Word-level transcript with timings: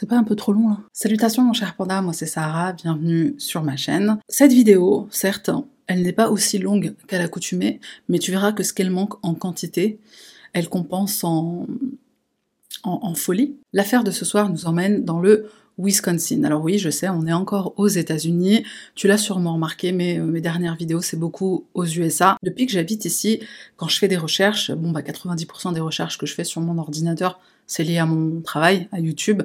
C'est 0.00 0.06
pas 0.06 0.16
un 0.16 0.22
peu 0.22 0.36
trop 0.36 0.52
long 0.52 0.68
là? 0.68 0.78
Salutations 0.92 1.42
mon 1.42 1.52
cher 1.52 1.74
panda, 1.74 2.00
moi 2.02 2.12
c'est 2.12 2.24
Sarah, 2.24 2.72
bienvenue 2.72 3.34
sur 3.38 3.64
ma 3.64 3.76
chaîne. 3.76 4.20
Cette 4.28 4.52
vidéo, 4.52 5.08
certes, 5.10 5.50
elle 5.88 6.02
n'est 6.02 6.12
pas 6.12 6.30
aussi 6.30 6.58
longue 6.58 6.94
qu'à 7.08 7.18
l'accoutumée, 7.18 7.80
mais 8.08 8.20
tu 8.20 8.30
verras 8.30 8.52
que 8.52 8.62
ce 8.62 8.72
qu'elle 8.72 8.92
manque 8.92 9.14
en 9.26 9.34
quantité, 9.34 9.98
elle 10.52 10.68
compense 10.68 11.24
en, 11.24 11.66
en, 12.84 13.14
folie. 13.14 13.56
L'affaire 13.72 14.04
de 14.04 14.12
ce 14.12 14.24
soir 14.24 14.50
nous 14.50 14.66
emmène 14.66 15.04
dans 15.04 15.18
le 15.18 15.50
Wisconsin. 15.78 16.44
Alors 16.44 16.62
oui, 16.62 16.78
je 16.78 16.90
sais, 16.90 17.08
on 17.08 17.26
est 17.26 17.32
encore 17.32 17.74
aux 17.76 17.88
États-Unis. 17.88 18.64
Tu 18.94 19.06
l'as 19.06 19.18
sûrement 19.18 19.54
remarqué, 19.54 19.92
mais 19.92 20.18
euh, 20.18 20.24
mes 20.24 20.40
dernières 20.40 20.76
vidéos, 20.76 21.00
c'est 21.00 21.16
beaucoup 21.16 21.66
aux 21.74 21.86
USA. 21.86 22.36
Depuis 22.42 22.66
que 22.66 22.72
j'habite 22.72 23.04
ici, 23.04 23.40
quand 23.76 23.88
je 23.88 23.98
fais 23.98 24.08
des 24.08 24.16
recherches, 24.16 24.72
bon 24.72 24.90
bah 24.90 25.02
90% 25.02 25.72
des 25.74 25.80
recherches 25.80 26.18
que 26.18 26.26
je 26.26 26.34
fais 26.34 26.44
sur 26.44 26.60
mon 26.60 26.78
ordinateur, 26.78 27.40
c'est 27.66 27.84
lié 27.84 27.98
à 27.98 28.06
mon 28.06 28.40
travail, 28.40 28.88
à 28.92 29.00
YouTube. 29.00 29.42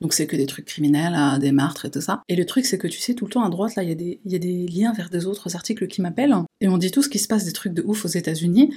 Donc 0.00 0.14
c'est 0.14 0.26
que 0.26 0.36
des 0.36 0.46
trucs 0.46 0.64
criminels, 0.64 1.38
des 1.38 1.52
meurtres 1.52 1.84
et 1.84 1.90
tout 1.90 2.00
ça. 2.00 2.22
Et 2.28 2.34
le 2.34 2.46
truc, 2.46 2.64
c'est 2.66 2.78
que 2.78 2.88
tu 2.88 2.98
sais, 2.98 3.14
tout 3.14 3.26
le 3.26 3.30
temps 3.30 3.44
à 3.44 3.50
droite, 3.50 3.76
là, 3.76 3.82
il 3.82 3.90
y, 4.00 4.18
y, 4.24 4.34
a 4.34 4.38
des 4.38 4.66
liens 4.66 4.92
vers 4.92 5.10
des 5.10 5.26
autres 5.26 5.54
articles 5.54 5.86
qui 5.86 6.00
m'appellent. 6.00 6.34
Et 6.60 6.68
on 6.68 6.78
dit 6.78 6.90
tout 6.90 7.02
ce 7.02 7.08
qui 7.08 7.18
se 7.18 7.28
passe 7.28 7.44
des 7.44 7.52
trucs 7.52 7.74
de 7.74 7.82
ouf 7.82 8.04
aux 8.04 8.08
États-Unis 8.08 8.74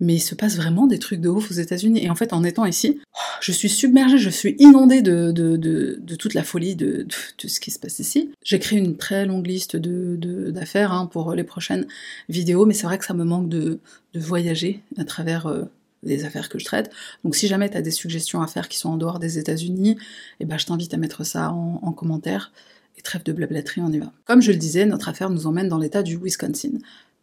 mais 0.00 0.14
il 0.14 0.20
se 0.20 0.34
passe 0.34 0.56
vraiment 0.56 0.86
des 0.86 0.98
trucs 0.98 1.20
de 1.20 1.28
ouf 1.28 1.50
aux 1.50 1.54
États-Unis. 1.54 2.04
Et 2.04 2.10
en 2.10 2.14
fait, 2.14 2.32
en 2.32 2.44
étant 2.44 2.66
ici, 2.66 3.00
je 3.40 3.52
suis 3.52 3.68
submergée, 3.68 4.18
je 4.18 4.30
suis 4.30 4.56
inondée 4.58 5.02
de, 5.02 5.32
de, 5.32 6.14
toute 6.16 6.34
la 6.34 6.44
folie 6.44 6.76
de, 6.76 7.06
de, 7.42 7.48
ce 7.48 7.60
qui 7.60 7.70
se 7.70 7.78
passe 7.78 7.98
ici. 7.98 8.30
J'ai 8.44 8.58
créé 8.58 8.78
une 8.78 8.96
très 8.96 9.26
longue 9.26 9.46
liste 9.46 9.76
d'affaires 9.76 10.92
hein, 10.92 11.06
pour 11.06 11.34
les 11.34 11.44
prochaines 11.44 11.86
vidéos, 12.28 12.66
mais 12.66 12.74
c'est 12.74 12.86
vrai 12.86 12.98
que 12.98 13.04
ça 13.04 13.14
me 13.14 13.24
manque 13.24 13.48
de, 13.48 13.80
voyager 14.14 14.80
à 14.96 15.04
travers 15.04 15.46
euh, 15.46 15.64
les 16.02 16.24
affaires 16.24 16.48
que 16.48 16.58
je 16.58 16.64
traite. 16.64 16.90
Donc 17.22 17.36
si 17.36 17.48
jamais 17.48 17.68
tu 17.68 17.76
as 17.76 17.82
des 17.82 17.90
suggestions 17.90 18.40
à 18.40 18.46
faire 18.46 18.68
qui 18.68 18.78
sont 18.78 18.88
en 18.88 18.96
dehors 18.96 19.18
des 19.18 19.38
États-Unis, 19.38 19.98
eh 20.40 20.46
ben, 20.46 20.56
je 20.56 20.64
t'invite 20.64 20.94
à 20.94 20.96
mettre 20.96 21.24
ça 21.24 21.52
en, 21.52 21.80
en 21.82 21.92
commentaire. 21.92 22.50
Et 22.98 23.02
trêve 23.02 23.22
de 23.24 23.32
blablaterie, 23.32 23.82
on 23.82 23.92
y 23.92 23.98
va. 23.98 24.10
Comme 24.24 24.40
je 24.40 24.52
le 24.52 24.56
disais, 24.56 24.86
notre 24.86 25.10
affaire 25.10 25.28
nous 25.28 25.46
emmène 25.46 25.68
dans 25.68 25.76
l'état 25.76 26.02
du 26.02 26.16
Wisconsin. 26.16 26.78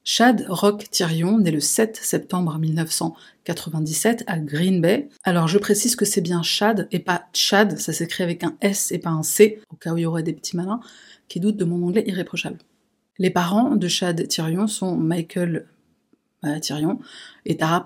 Chad 0.05 0.45
Rock 0.49 0.89
Tyrion, 0.89 1.39
né 1.39 1.49
le 1.49 1.61
7 1.61 1.95
septembre 1.95 2.57
1997 2.57 4.25
à 4.27 4.37
Green 4.37 4.81
Bay. 4.81 5.07
Alors 5.23 5.47
je 5.47 5.57
précise 5.57 5.95
que 5.95 6.03
c'est 6.03 6.21
bien 6.21 6.43
Chad 6.43 6.87
et 6.91 6.99
pas 6.99 7.25
Chad, 7.33 7.77
ça 7.79 7.93
s'écrit 7.93 8.23
avec 8.23 8.43
un 8.43 8.57
S 8.59 8.91
et 8.91 8.99
pas 8.99 9.11
un 9.11 9.23
C, 9.23 9.61
au 9.71 9.77
cas 9.77 9.93
où 9.93 9.97
il 9.97 10.01
y 10.01 10.05
aurait 10.05 10.23
des 10.23 10.33
petits 10.33 10.57
malins 10.57 10.81
qui 11.29 11.39
doutent 11.39 11.57
de 11.57 11.63
mon 11.63 11.81
anglais 11.87 12.03
irréprochable. 12.05 12.57
Les 13.17 13.29
parents 13.29 13.75
de 13.75 13.87
Chad 13.87 14.27
Tyrion 14.27 14.67
sont 14.67 14.97
Michael 14.97 15.67
euh, 16.43 16.59
Tyrion 16.59 16.99
et 17.45 17.55
Tara 17.55 17.85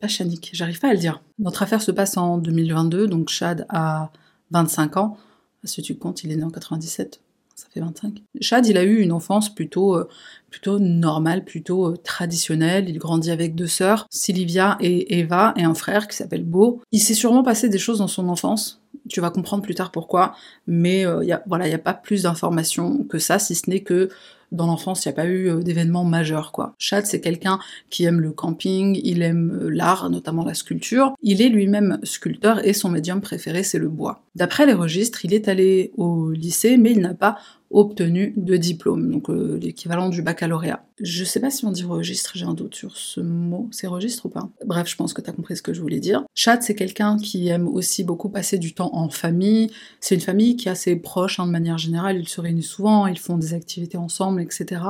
Pachanik, 0.00 0.50
j'arrive 0.52 0.80
pas 0.80 0.88
à 0.88 0.92
le 0.92 0.98
dire. 0.98 1.22
Notre 1.38 1.62
affaire 1.62 1.82
se 1.82 1.92
passe 1.92 2.16
en 2.16 2.38
2022, 2.38 3.06
donc 3.06 3.28
Chad 3.28 3.64
a 3.68 4.10
25 4.50 4.96
ans. 4.96 5.16
Si 5.62 5.82
tu 5.82 5.96
comptes, 5.96 6.24
il 6.24 6.32
est 6.32 6.36
né 6.36 6.42
en 6.42 6.50
97, 6.50 7.20
ça 7.60 7.66
fait 7.72 7.80
25. 7.80 8.22
Chad, 8.40 8.66
il 8.66 8.78
a 8.78 8.84
eu 8.84 9.00
une 9.00 9.12
enfance 9.12 9.54
plutôt, 9.54 9.94
euh, 9.94 10.08
plutôt 10.48 10.78
normale, 10.78 11.44
plutôt 11.44 11.88
euh, 11.88 11.96
traditionnelle. 12.02 12.88
Il 12.88 12.98
grandit 12.98 13.30
avec 13.30 13.54
deux 13.54 13.66
sœurs, 13.66 14.06
Sylvia 14.10 14.78
et 14.80 15.18
Eva, 15.18 15.52
et 15.56 15.64
un 15.64 15.74
frère 15.74 16.08
qui 16.08 16.16
s'appelle 16.16 16.44
Beau. 16.44 16.80
Il 16.90 17.00
s'est 17.00 17.14
sûrement 17.14 17.42
passé 17.42 17.68
des 17.68 17.78
choses 17.78 17.98
dans 17.98 18.08
son 18.08 18.30
enfance. 18.30 18.80
Tu 19.10 19.20
vas 19.20 19.30
comprendre 19.30 19.62
plus 19.62 19.74
tard 19.74 19.90
pourquoi, 19.90 20.34
mais 20.66 21.04
euh, 21.04 21.22
voilà, 21.46 21.66
il 21.66 21.68
n'y 21.68 21.74
a 21.74 21.78
pas 21.78 21.94
plus 21.94 22.22
d'informations 22.22 23.04
que 23.04 23.18
ça, 23.18 23.38
si 23.38 23.54
ce 23.54 23.68
n'est 23.68 23.82
que 23.82 24.08
dans 24.52 24.66
l'enfance, 24.66 25.04
il 25.04 25.08
n'y 25.08 25.12
a 25.12 25.16
pas 25.16 25.28
eu 25.28 25.62
d'événements 25.62 26.04
majeurs. 26.04 26.52
Chad, 26.78 27.06
c'est 27.06 27.20
quelqu'un 27.20 27.60
qui 27.88 28.04
aime 28.04 28.20
le 28.20 28.32
camping, 28.32 29.00
il 29.04 29.22
aime 29.22 29.68
l'art, 29.68 30.10
notamment 30.10 30.44
la 30.44 30.54
sculpture. 30.54 31.14
Il 31.22 31.40
est 31.40 31.48
lui-même 31.48 32.00
sculpteur 32.02 32.66
et 32.66 32.72
son 32.72 32.88
médium 32.88 33.20
préféré, 33.20 33.62
c'est 33.62 33.78
le 33.78 33.88
bois. 33.88 34.22
D'après 34.34 34.66
les 34.66 34.72
registres, 34.72 35.24
il 35.24 35.34
est 35.34 35.48
allé 35.48 35.92
au 35.96 36.30
lycée, 36.30 36.76
mais 36.76 36.92
il 36.92 37.00
n'a 37.00 37.14
pas 37.14 37.38
obtenu 37.70 38.34
de 38.36 38.56
diplôme, 38.56 39.10
donc 39.10 39.30
euh, 39.30 39.58
l'équivalent 39.60 40.08
du 40.08 40.22
baccalauréat. 40.22 40.84
Je 41.00 41.24
sais 41.24 41.40
pas 41.40 41.50
si 41.50 41.64
on 41.64 41.72
dit 41.72 41.84
registre, 41.84 42.32
j'ai 42.34 42.44
un 42.44 42.52
doute 42.52 42.74
sur 42.74 42.96
ce 42.96 43.20
mot. 43.20 43.68
C'est 43.70 43.86
registre 43.86 44.26
ou 44.26 44.28
pas? 44.28 44.50
Bref, 44.66 44.88
je 44.88 44.96
pense 44.96 45.14
que 45.14 45.22
tu 45.22 45.30
as 45.30 45.32
compris 45.32 45.56
ce 45.56 45.62
que 45.62 45.72
je 45.72 45.80
voulais 45.80 46.00
dire. 46.00 46.24
Chad, 46.34 46.62
c'est 46.62 46.74
quelqu'un 46.74 47.16
qui 47.16 47.48
aime 47.48 47.68
aussi 47.68 48.04
beaucoup 48.04 48.28
passer 48.28 48.58
du 48.58 48.74
temps 48.74 48.90
en 48.94 49.08
famille. 49.08 49.70
C'est 50.00 50.14
une 50.14 50.20
famille 50.20 50.56
qui 50.56 50.68
est 50.68 50.70
assez 50.70 50.96
proche, 50.96 51.40
hein, 51.40 51.46
de 51.46 51.52
manière 51.52 51.78
générale. 51.78 52.18
Ils 52.18 52.28
se 52.28 52.40
réunissent 52.40 52.68
souvent, 52.68 53.06
ils 53.06 53.18
font 53.18 53.38
des 53.38 53.54
activités 53.54 53.96
ensemble, 53.96 54.42
etc. 54.42 54.82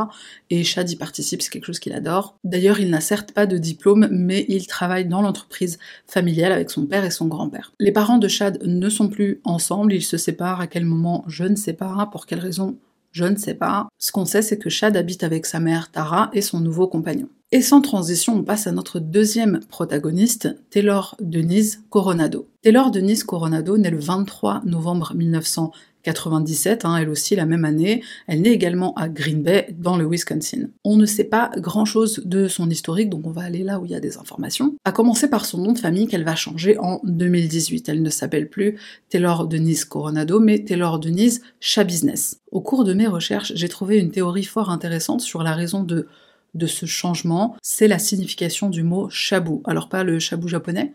Et 0.49 0.65
Chad 0.65 0.91
y 0.91 0.97
participe, 0.97 1.43
c'est 1.43 1.51
quelque 1.51 1.67
chose 1.67 1.79
qu'il 1.79 1.93
adore. 1.93 2.37
D'ailleurs, 2.43 2.81
il 2.81 2.91
n'a 2.91 3.01
certes 3.01 3.31
pas 3.31 3.47
de 3.47 3.57
diplôme, 3.57 4.09
mais 4.11 4.47
il 4.49 4.67
travaille 4.67 5.07
dans 5.07 5.23
l'entreprise 5.23 5.79
familiale 6.07 6.51
avec 6.51 6.71
son 6.71 6.87
père 6.87 7.05
et 7.05 7.11
son 7.11 7.29
grand-père. 7.29 7.73
Les 7.79 7.93
parents 7.93 8.19
de 8.19 8.27
Chad 8.27 8.61
ne 8.65 8.89
sont 8.89 9.09
plus 9.09 9.41
ensemble, 9.45 9.93
ils 9.93 10.03
se 10.03 10.17
séparent. 10.17 10.61
À 10.61 10.67
quel 10.67 10.85
moment? 10.85 11.25
Je 11.29 11.45
ne 11.45 11.57
sais 11.57 11.73
pas. 11.73 12.09
Pour 12.11 12.27
quelle 12.27 12.41
raison? 12.41 12.70
Je 13.13 13.25
ne 13.25 13.37
sais 13.37 13.55
pas. 13.55 13.89
Ce 13.99 14.13
qu'on 14.13 14.25
sait, 14.25 14.43
c'est 14.43 14.59
que 14.59 14.71
Chad 14.71 14.97
habite 14.97 15.25
avec 15.25 15.47
sa 15.47 15.61
mère 15.61 15.91
Tara 15.91 16.31
et 16.33 16.43
son 16.43 16.61
nouveau 16.61 16.89
compagnon. 16.89 17.29
Et 17.53 17.63
sans 17.63 17.81
transition, 17.81 18.37
on 18.37 18.45
passe 18.45 18.69
à 18.69 18.73
notre 18.73 19.01
deuxième 19.01 19.59
protagoniste, 19.69 20.57
Taylor 20.71 21.17
Denise 21.21 21.83
Coronado. 21.91 22.49
Taylor 22.63 22.93
Denise 22.93 23.25
Coronado 23.25 23.77
naît 23.77 23.91
le 23.91 23.99
23 23.99 24.63
novembre 24.65 25.15
1900 25.17 25.73
97, 26.03 26.85
hein, 26.85 26.97
elle 26.97 27.09
aussi 27.09 27.37
la 27.37 27.47
même 27.47 27.65
année. 27.65 28.03
Elle 28.27 28.43
naît 28.43 28.53
également 28.53 28.95
à 28.95 29.09
Green 29.09 29.43
Bay, 29.43 29.75
dans 29.79 29.97
le 29.97 30.09
Wisconsin. 30.09 30.69
On 30.85 30.97
ne 30.97 31.07
sait 31.07 31.25
pas 31.25 31.51
grand-chose 31.57 32.23
de 32.25 32.49
son 32.49 32.71
historique, 32.71 33.11
donc 33.11 33.27
on 33.27 33.31
va 33.31 33.43
aller 33.43 33.63
là 33.63 33.81
où 33.81 33.85
il 33.85 33.93
y 33.93 33.95
a 33.95 34.01
des 34.01 34.17
informations. 34.19 34.75
À 34.85 34.93
commencer 34.93 35.29
par 35.29 35.45
son 35.45 35.59
nom 35.59 35.73
de 35.73 35.79
famille 35.79 36.07
qu'elle 36.07 36.25
va 36.25 36.37
changer 36.37 36.79
en 36.79 37.01
2018. 37.05 37.89
Elle 37.89 38.03
ne 38.03 38.11
s'appelle 38.11 38.49
plus 38.49 38.79
Taylor 39.09 39.47
Denise 39.47 39.85
Coronado, 39.85 40.41
mais 40.41 40.65
Taylor 40.65 40.99
Denise 40.99 41.43
Chabusiness. 41.61 42.41
Au 42.51 42.61
cours 42.61 42.85
de 42.85 42.95
mes 42.95 43.07
recherches, 43.07 43.53
j'ai 43.55 43.69
trouvé 43.69 43.99
une 43.99 44.11
théorie 44.11 44.45
fort 44.45 44.71
intéressante 44.71 45.21
sur 45.21 45.43
la 45.43 45.55
raison 45.55 45.83
de 45.83 46.07
de 46.55 46.67
ce 46.67 46.87
changement, 46.87 47.57
c'est 47.63 47.89
la 47.89 47.99
signification 47.99 48.71
du 48.71 48.83
mot 48.83 49.09
chabou. 49.09 49.63
Alors 49.67 49.89
pas 49.89 50.05
le 50.05 50.19
chabou 50.19 50.49
japonais, 50.49 50.93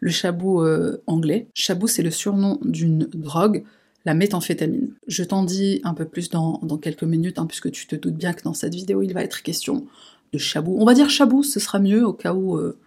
le 0.00 0.10
chabou 0.10 0.62
euh, 0.62 1.02
anglais. 1.06 1.48
Chabou, 1.54 1.86
c'est 1.86 2.02
le 2.02 2.10
surnom 2.10 2.58
d'une 2.62 3.08
drogue 3.14 3.64
la 4.04 4.14
méthamphétamine. 4.14 4.94
Je 5.06 5.24
t'en 5.24 5.44
dis 5.44 5.80
un 5.84 5.94
peu 5.94 6.04
plus 6.04 6.30
dans, 6.30 6.58
quelques 6.80 7.04
minutes, 7.04 7.38
hein, 7.38 7.46
puisque 7.46 7.70
tu 7.70 7.86
te 7.86 7.96
doutes 7.96 8.16
bien 8.16 8.32
que 8.32 8.42
dans 8.42 8.54
cette 8.54 8.74
vidéo, 8.74 9.02
il 9.02 9.12
va 9.12 9.22
être 9.22 9.42
question 9.42 9.86
de 10.32 10.38
chabou. 10.38 10.76
On 10.78 10.84
va 10.84 10.94
dire 10.94 11.10
chabou, 11.10 11.42
ce 11.42 11.60
sera 11.60 11.78
mieux 11.78 12.06
au 12.06 12.12
cas 12.12 12.34
où 12.34 12.56
euh, 12.56 12.78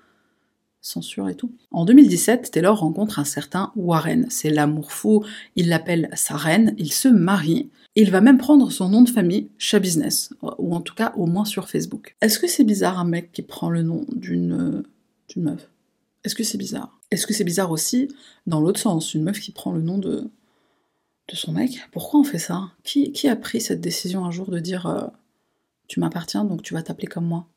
censure 0.81 1.29
et 1.29 1.35
tout. 1.35 1.51
En 1.71 1.85
2017, 1.85 2.51
Taylor 2.51 2.79
rencontre 2.79 3.19
un 3.19 3.23
certain 3.23 3.71
Warren. 3.75 4.27
C'est 4.29 4.49
l'amour 4.49 4.91
fou, 4.91 5.23
il 5.55 5.69
l'appelle 5.69 6.09
sa 6.13 6.35
reine, 6.35 6.75
il 6.77 6.91
se 6.91 7.07
marie. 7.07 7.69
Il 7.95 8.11
va 8.11 8.21
même 8.21 8.37
prendre 8.37 8.71
son 8.71 8.89
nom 8.89 9.01
de 9.01 9.09
famille, 9.09 9.49
Chabusiness, 9.57 10.33
ou 10.57 10.75
en 10.75 10.81
tout 10.81 10.95
cas 10.95 11.13
au 11.15 11.27
moins 11.27 11.45
sur 11.45 11.69
Facebook. 11.69 12.15
Est-ce 12.21 12.39
que 12.39 12.47
c'est 12.47 12.65
bizarre 12.65 12.99
un 12.99 13.05
mec 13.05 13.31
qui 13.31 13.41
prend 13.41 13.69
le 13.69 13.83
nom 13.83 14.05
d'une 14.13 14.83
d'une 15.29 15.43
meuf? 15.43 15.69
Est-ce 16.23 16.35
que 16.35 16.43
c'est 16.43 16.57
bizarre? 16.57 16.99
Est-ce 17.11 17.25
que 17.25 17.33
c'est 17.33 17.43
bizarre 17.43 17.71
aussi 17.71 18.09
dans 18.47 18.59
l'autre 18.59 18.79
sens, 18.79 19.13
une 19.13 19.23
meuf 19.23 19.39
qui 19.39 19.51
prend 19.51 19.71
le 19.71 19.81
nom 19.81 19.97
de 19.97 20.29
de 21.27 21.35
son 21.35 21.51
mec. 21.51 21.79
Pourquoi 21.91 22.19
on 22.19 22.23
fait 22.23 22.39
ça? 22.39 22.71
Qui, 22.83 23.11
qui, 23.11 23.27
a 23.27 23.35
pris 23.35 23.61
cette 23.61 23.81
décision 23.81 24.25
un 24.25 24.31
jour 24.31 24.49
de 24.49 24.59
dire 24.59 24.85
euh, 24.85 25.07
tu 25.87 25.99
m'appartiens 25.99 26.45
donc 26.45 26.61
tu 26.61 26.73
vas 26.73 26.83
t'appeler 26.83 27.07
comme 27.07 27.25
moi? 27.25 27.47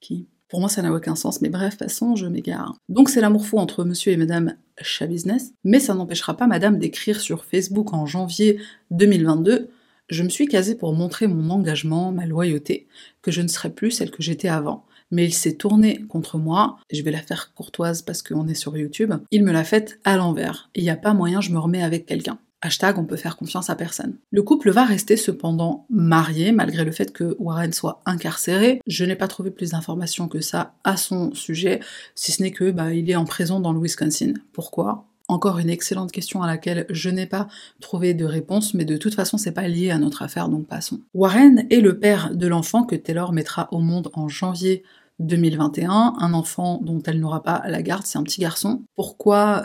Qui? 0.00 0.28
Pour 0.48 0.60
moi 0.60 0.68
ça 0.68 0.82
n'a 0.82 0.92
aucun 0.92 1.14
sens, 1.14 1.40
mais 1.40 1.50
bref, 1.50 1.76
façon 1.76 2.16
je 2.16 2.26
m'égare. 2.26 2.74
Donc 2.88 3.10
c'est 3.10 3.20
l'amour 3.20 3.46
fou 3.46 3.58
entre 3.58 3.84
monsieur 3.84 4.12
et 4.12 4.16
madame 4.16 4.54
Chabusiness, 4.80 5.52
mais 5.64 5.80
ça 5.80 5.94
n'empêchera 5.94 6.36
pas 6.36 6.46
madame 6.46 6.78
d'écrire 6.78 7.20
sur 7.20 7.44
Facebook 7.44 7.92
en 7.92 8.06
janvier 8.06 8.60
2022 8.90 9.70
je 10.08 10.22
me 10.22 10.28
suis 10.28 10.46
casée 10.46 10.74
pour 10.74 10.94
montrer 10.94 11.26
mon 11.26 11.50
engagement, 11.50 12.12
ma 12.12 12.26
loyauté, 12.26 12.88
que 13.22 13.30
je 13.30 13.42
ne 13.42 13.48
serai 13.48 13.70
plus 13.70 13.90
celle 13.90 14.10
que 14.10 14.22
j'étais 14.22 14.48
avant. 14.48 14.86
Mais 15.10 15.24
il 15.24 15.32
s'est 15.32 15.54
tourné 15.54 16.02
contre 16.02 16.38
moi, 16.38 16.78
je 16.90 17.02
vais 17.02 17.10
la 17.10 17.22
faire 17.22 17.52
courtoise 17.54 18.02
parce 18.02 18.22
qu'on 18.22 18.46
est 18.48 18.54
sur 18.54 18.76
YouTube, 18.76 19.14
il 19.30 19.44
me 19.44 19.52
l'a 19.52 19.64
faite 19.64 19.98
à 20.04 20.16
l'envers. 20.16 20.70
Il 20.74 20.82
n'y 20.82 20.90
a 20.90 20.96
pas 20.96 21.14
moyen, 21.14 21.40
je 21.40 21.50
me 21.50 21.58
remets 21.58 21.82
avec 21.82 22.06
quelqu'un. 22.06 22.38
Hashtag 22.60 22.98
on 22.98 23.04
peut 23.04 23.16
faire 23.16 23.36
confiance 23.36 23.70
à 23.70 23.76
personne. 23.76 24.16
Le 24.30 24.42
couple 24.42 24.70
va 24.70 24.84
rester 24.84 25.16
cependant 25.16 25.86
marié 25.90 26.50
malgré 26.50 26.84
le 26.84 26.90
fait 26.90 27.12
que 27.12 27.36
Warren 27.38 27.72
soit 27.72 28.02
incarcéré. 28.04 28.80
Je 28.86 29.04
n'ai 29.04 29.14
pas 29.14 29.28
trouvé 29.28 29.50
plus 29.50 29.70
d'informations 29.70 30.26
que 30.26 30.40
ça 30.40 30.74
à 30.82 30.96
son 30.96 31.32
sujet, 31.34 31.80
si 32.16 32.32
ce 32.32 32.42
n'est 32.42 32.50
que 32.50 32.70
bah, 32.70 32.92
il 32.92 33.08
est 33.10 33.16
en 33.16 33.24
prison 33.24 33.60
dans 33.60 33.72
le 33.72 33.80
Wisconsin. 33.80 34.34
Pourquoi? 34.52 35.04
Encore 35.28 35.58
une 35.58 35.70
excellente 35.70 36.10
question 36.10 36.42
à 36.42 36.46
laquelle 36.46 36.86
je 36.88 37.10
n'ai 37.10 37.26
pas 37.26 37.48
trouvé 37.80 38.14
de 38.14 38.24
réponse, 38.24 38.74
mais 38.74 38.86
de 38.86 38.96
toute 38.96 39.14
façon 39.14 39.36
c'est 39.36 39.52
pas 39.52 39.68
lié 39.68 39.90
à 39.90 39.98
notre 39.98 40.22
affaire, 40.22 40.48
donc 40.48 40.66
passons. 40.66 41.00
Warren 41.14 41.66
est 41.70 41.80
le 41.80 41.98
père 41.98 42.34
de 42.34 42.46
l'enfant 42.46 42.82
que 42.82 42.96
Taylor 42.96 43.32
mettra 43.32 43.68
au 43.70 43.78
monde 43.78 44.10
en 44.14 44.28
janvier 44.28 44.82
2021, 45.20 46.14
un 46.18 46.32
enfant 46.32 46.80
dont 46.82 47.02
elle 47.04 47.20
n'aura 47.20 47.42
pas 47.42 47.62
la 47.66 47.82
garde, 47.82 48.06
c'est 48.06 48.18
un 48.18 48.22
petit 48.22 48.40
garçon. 48.40 48.82
Pourquoi? 48.94 49.64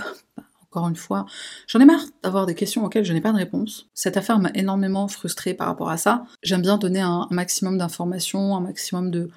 Encore 0.73 0.89
une 0.89 0.95
fois, 0.95 1.27
j'en 1.67 1.79
ai 1.79 1.85
marre 1.85 2.03
d'avoir 2.23 2.47
des 2.47 2.55
questions 2.55 2.83
auxquelles 2.83 3.05
je 3.05 3.13
n'ai 3.13 3.21
pas 3.21 3.31
de 3.31 3.37
réponse. 3.37 3.89
Cette 3.93 4.17
affaire 4.17 4.39
m'a 4.39 4.49
énormément 4.55 5.07
frustrée 5.07 5.53
par 5.53 5.67
rapport 5.67 5.89
à 5.89 5.97
ça. 5.97 6.25
J'aime 6.41 6.63
bien 6.63 6.79
donner 6.79 7.01
un, 7.01 7.27
maximum 7.29 7.77
d'informations, 7.77 8.55
un 8.55 8.61
maximum 8.61 9.11
de, 9.11 9.29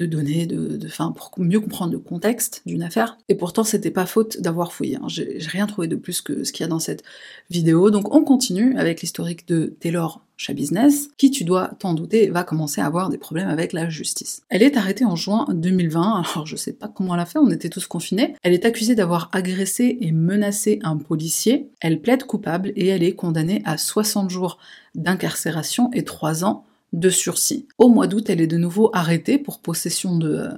de 0.00 0.06
données, 0.06 0.46
de, 0.46 0.88
fin, 0.88 1.12
pour 1.12 1.30
mieux 1.38 1.60
comprendre 1.60 1.92
le 1.92 1.98
contexte 1.98 2.62
d'une 2.64 2.82
affaire. 2.82 3.18
Et 3.28 3.34
pourtant, 3.34 3.64
c'était 3.64 3.90
pas 3.90 4.06
faute 4.06 4.40
d'avoir 4.40 4.72
fouillé. 4.72 4.96
Hein. 4.96 5.08
J'ai 5.08 5.38
rien 5.46 5.66
trouvé 5.66 5.88
de 5.88 5.96
plus 5.96 6.22
que 6.22 6.42
ce 6.42 6.52
qu'il 6.52 6.64
y 6.64 6.66
a 6.66 6.68
dans 6.68 6.78
cette 6.78 7.04
vidéo. 7.50 7.90
Donc, 7.90 8.14
on 8.14 8.24
continue 8.24 8.76
avec 8.78 9.02
l'historique 9.02 9.46
de 9.46 9.76
Taylor 9.78 10.24
chez 10.38 10.54
Business, 10.54 11.10
qui, 11.18 11.30
tu 11.30 11.44
dois 11.44 11.72
t'en 11.78 11.92
douter, 11.92 12.30
va 12.30 12.44
commencer 12.44 12.80
à 12.80 12.86
avoir 12.86 13.10
des 13.10 13.18
problèmes 13.18 13.48
avec 13.48 13.74
la 13.74 13.90
justice. 13.90 14.42
Elle 14.48 14.62
est 14.62 14.78
arrêtée 14.78 15.04
en 15.04 15.14
juin 15.14 15.46
2020, 15.52 16.22
alors 16.22 16.46
je 16.46 16.56
sais 16.56 16.72
pas 16.72 16.88
comment 16.88 17.14
elle 17.14 17.20
a 17.20 17.26
fait, 17.26 17.38
on 17.38 17.50
était 17.50 17.68
tous 17.68 17.86
confinés. 17.86 18.34
Elle 18.42 18.54
est 18.54 18.64
accusée 18.64 18.94
d'avoir 18.94 19.28
agressé 19.32 19.98
et 20.00 20.12
menacé 20.12 20.78
un 20.82 20.96
policier. 20.96 21.68
Elle 21.82 22.00
plaide 22.00 22.24
coupable 22.24 22.72
et 22.74 22.86
elle 22.86 23.02
est 23.02 23.14
condamnée 23.14 23.60
à 23.66 23.76
60 23.76 24.30
jours 24.30 24.56
d'incarcération 24.94 25.90
et 25.92 26.04
3 26.04 26.42
ans 26.46 26.64
de 26.92 27.10
sursis. 27.10 27.66
Au 27.78 27.88
mois 27.88 28.06
d'août, 28.06 28.28
elle 28.28 28.40
est 28.40 28.46
de 28.46 28.56
nouveau 28.56 28.90
arrêtée 28.92 29.38
pour 29.38 29.60
possession 29.60 30.16
de 30.16 30.50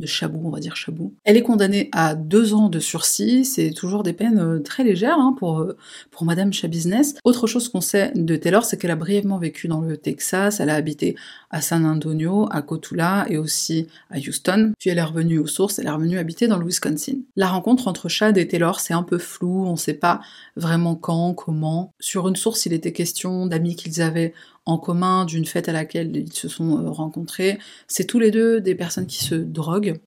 de 0.00 0.06
Chabou, 0.06 0.40
on 0.44 0.50
va 0.50 0.58
dire 0.58 0.74
Chabou. 0.74 1.14
Elle 1.24 1.36
est 1.36 1.42
condamnée 1.42 1.88
à 1.92 2.16
deux 2.16 2.54
ans 2.54 2.68
de 2.68 2.80
sursis, 2.80 3.44
c'est 3.44 3.70
toujours 3.70 4.02
des 4.02 4.12
peines 4.12 4.38
euh, 4.38 4.58
très 4.58 4.82
légères 4.82 5.18
hein, 5.18 5.34
pour, 5.38 5.60
euh, 5.60 5.76
pour 6.10 6.24
Madame 6.24 6.52
Chabusiness. 6.52 7.14
Autre 7.22 7.46
chose 7.46 7.68
qu'on 7.68 7.80
sait 7.80 8.10
de 8.16 8.34
Taylor, 8.34 8.64
c'est 8.64 8.78
qu'elle 8.78 8.90
a 8.90 8.96
brièvement 8.96 9.38
vécu 9.38 9.68
dans 9.68 9.80
le 9.80 9.96
Texas, 9.96 10.58
elle 10.58 10.70
a 10.70 10.74
habité 10.74 11.14
à 11.50 11.60
San 11.60 11.84
Antonio, 11.84 12.48
à 12.50 12.62
Cotula 12.62 13.26
et 13.28 13.36
aussi 13.36 13.86
à 14.10 14.18
Houston. 14.18 14.72
Puis 14.78 14.90
elle 14.90 14.98
est 14.98 15.02
revenue 15.02 15.38
aux 15.38 15.46
sources, 15.46 15.78
elle 15.78 15.86
est 15.86 15.90
revenue 15.90 16.18
habiter 16.18 16.48
dans 16.48 16.58
le 16.58 16.66
Wisconsin. 16.66 17.18
La 17.36 17.48
rencontre 17.48 17.86
entre 17.86 18.08
Chad 18.08 18.38
et 18.38 18.48
Taylor, 18.48 18.80
c'est 18.80 18.94
un 18.94 19.02
peu 19.02 19.18
flou, 19.18 19.66
on 19.66 19.76
sait 19.76 19.94
pas 19.94 20.20
vraiment 20.56 20.96
quand, 20.96 21.34
comment. 21.34 21.92
Sur 22.00 22.26
une 22.26 22.36
source, 22.36 22.66
il 22.66 22.72
était 22.72 22.92
question 22.92 23.46
d'amis 23.46 23.76
qu'ils 23.76 24.00
avaient 24.00 24.32
en 24.66 24.78
commun 24.78 25.24
d'une 25.24 25.46
fête 25.46 25.68
à 25.68 25.72
laquelle 25.72 26.16
ils 26.16 26.32
se 26.32 26.48
sont 26.48 26.78
euh, 26.78 26.90
rencontrés. 26.90 27.58
C'est 27.88 28.04
tous 28.04 28.18
les 28.18 28.30
deux 28.30 28.60
des 28.60 28.74
personnes 28.74 29.06
qui 29.06 29.24
se 29.24 29.34
droguent. 29.34 30.00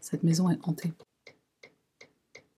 Cette 0.00 0.22
maison 0.22 0.50
est 0.50 0.58
hantée. 0.62 0.92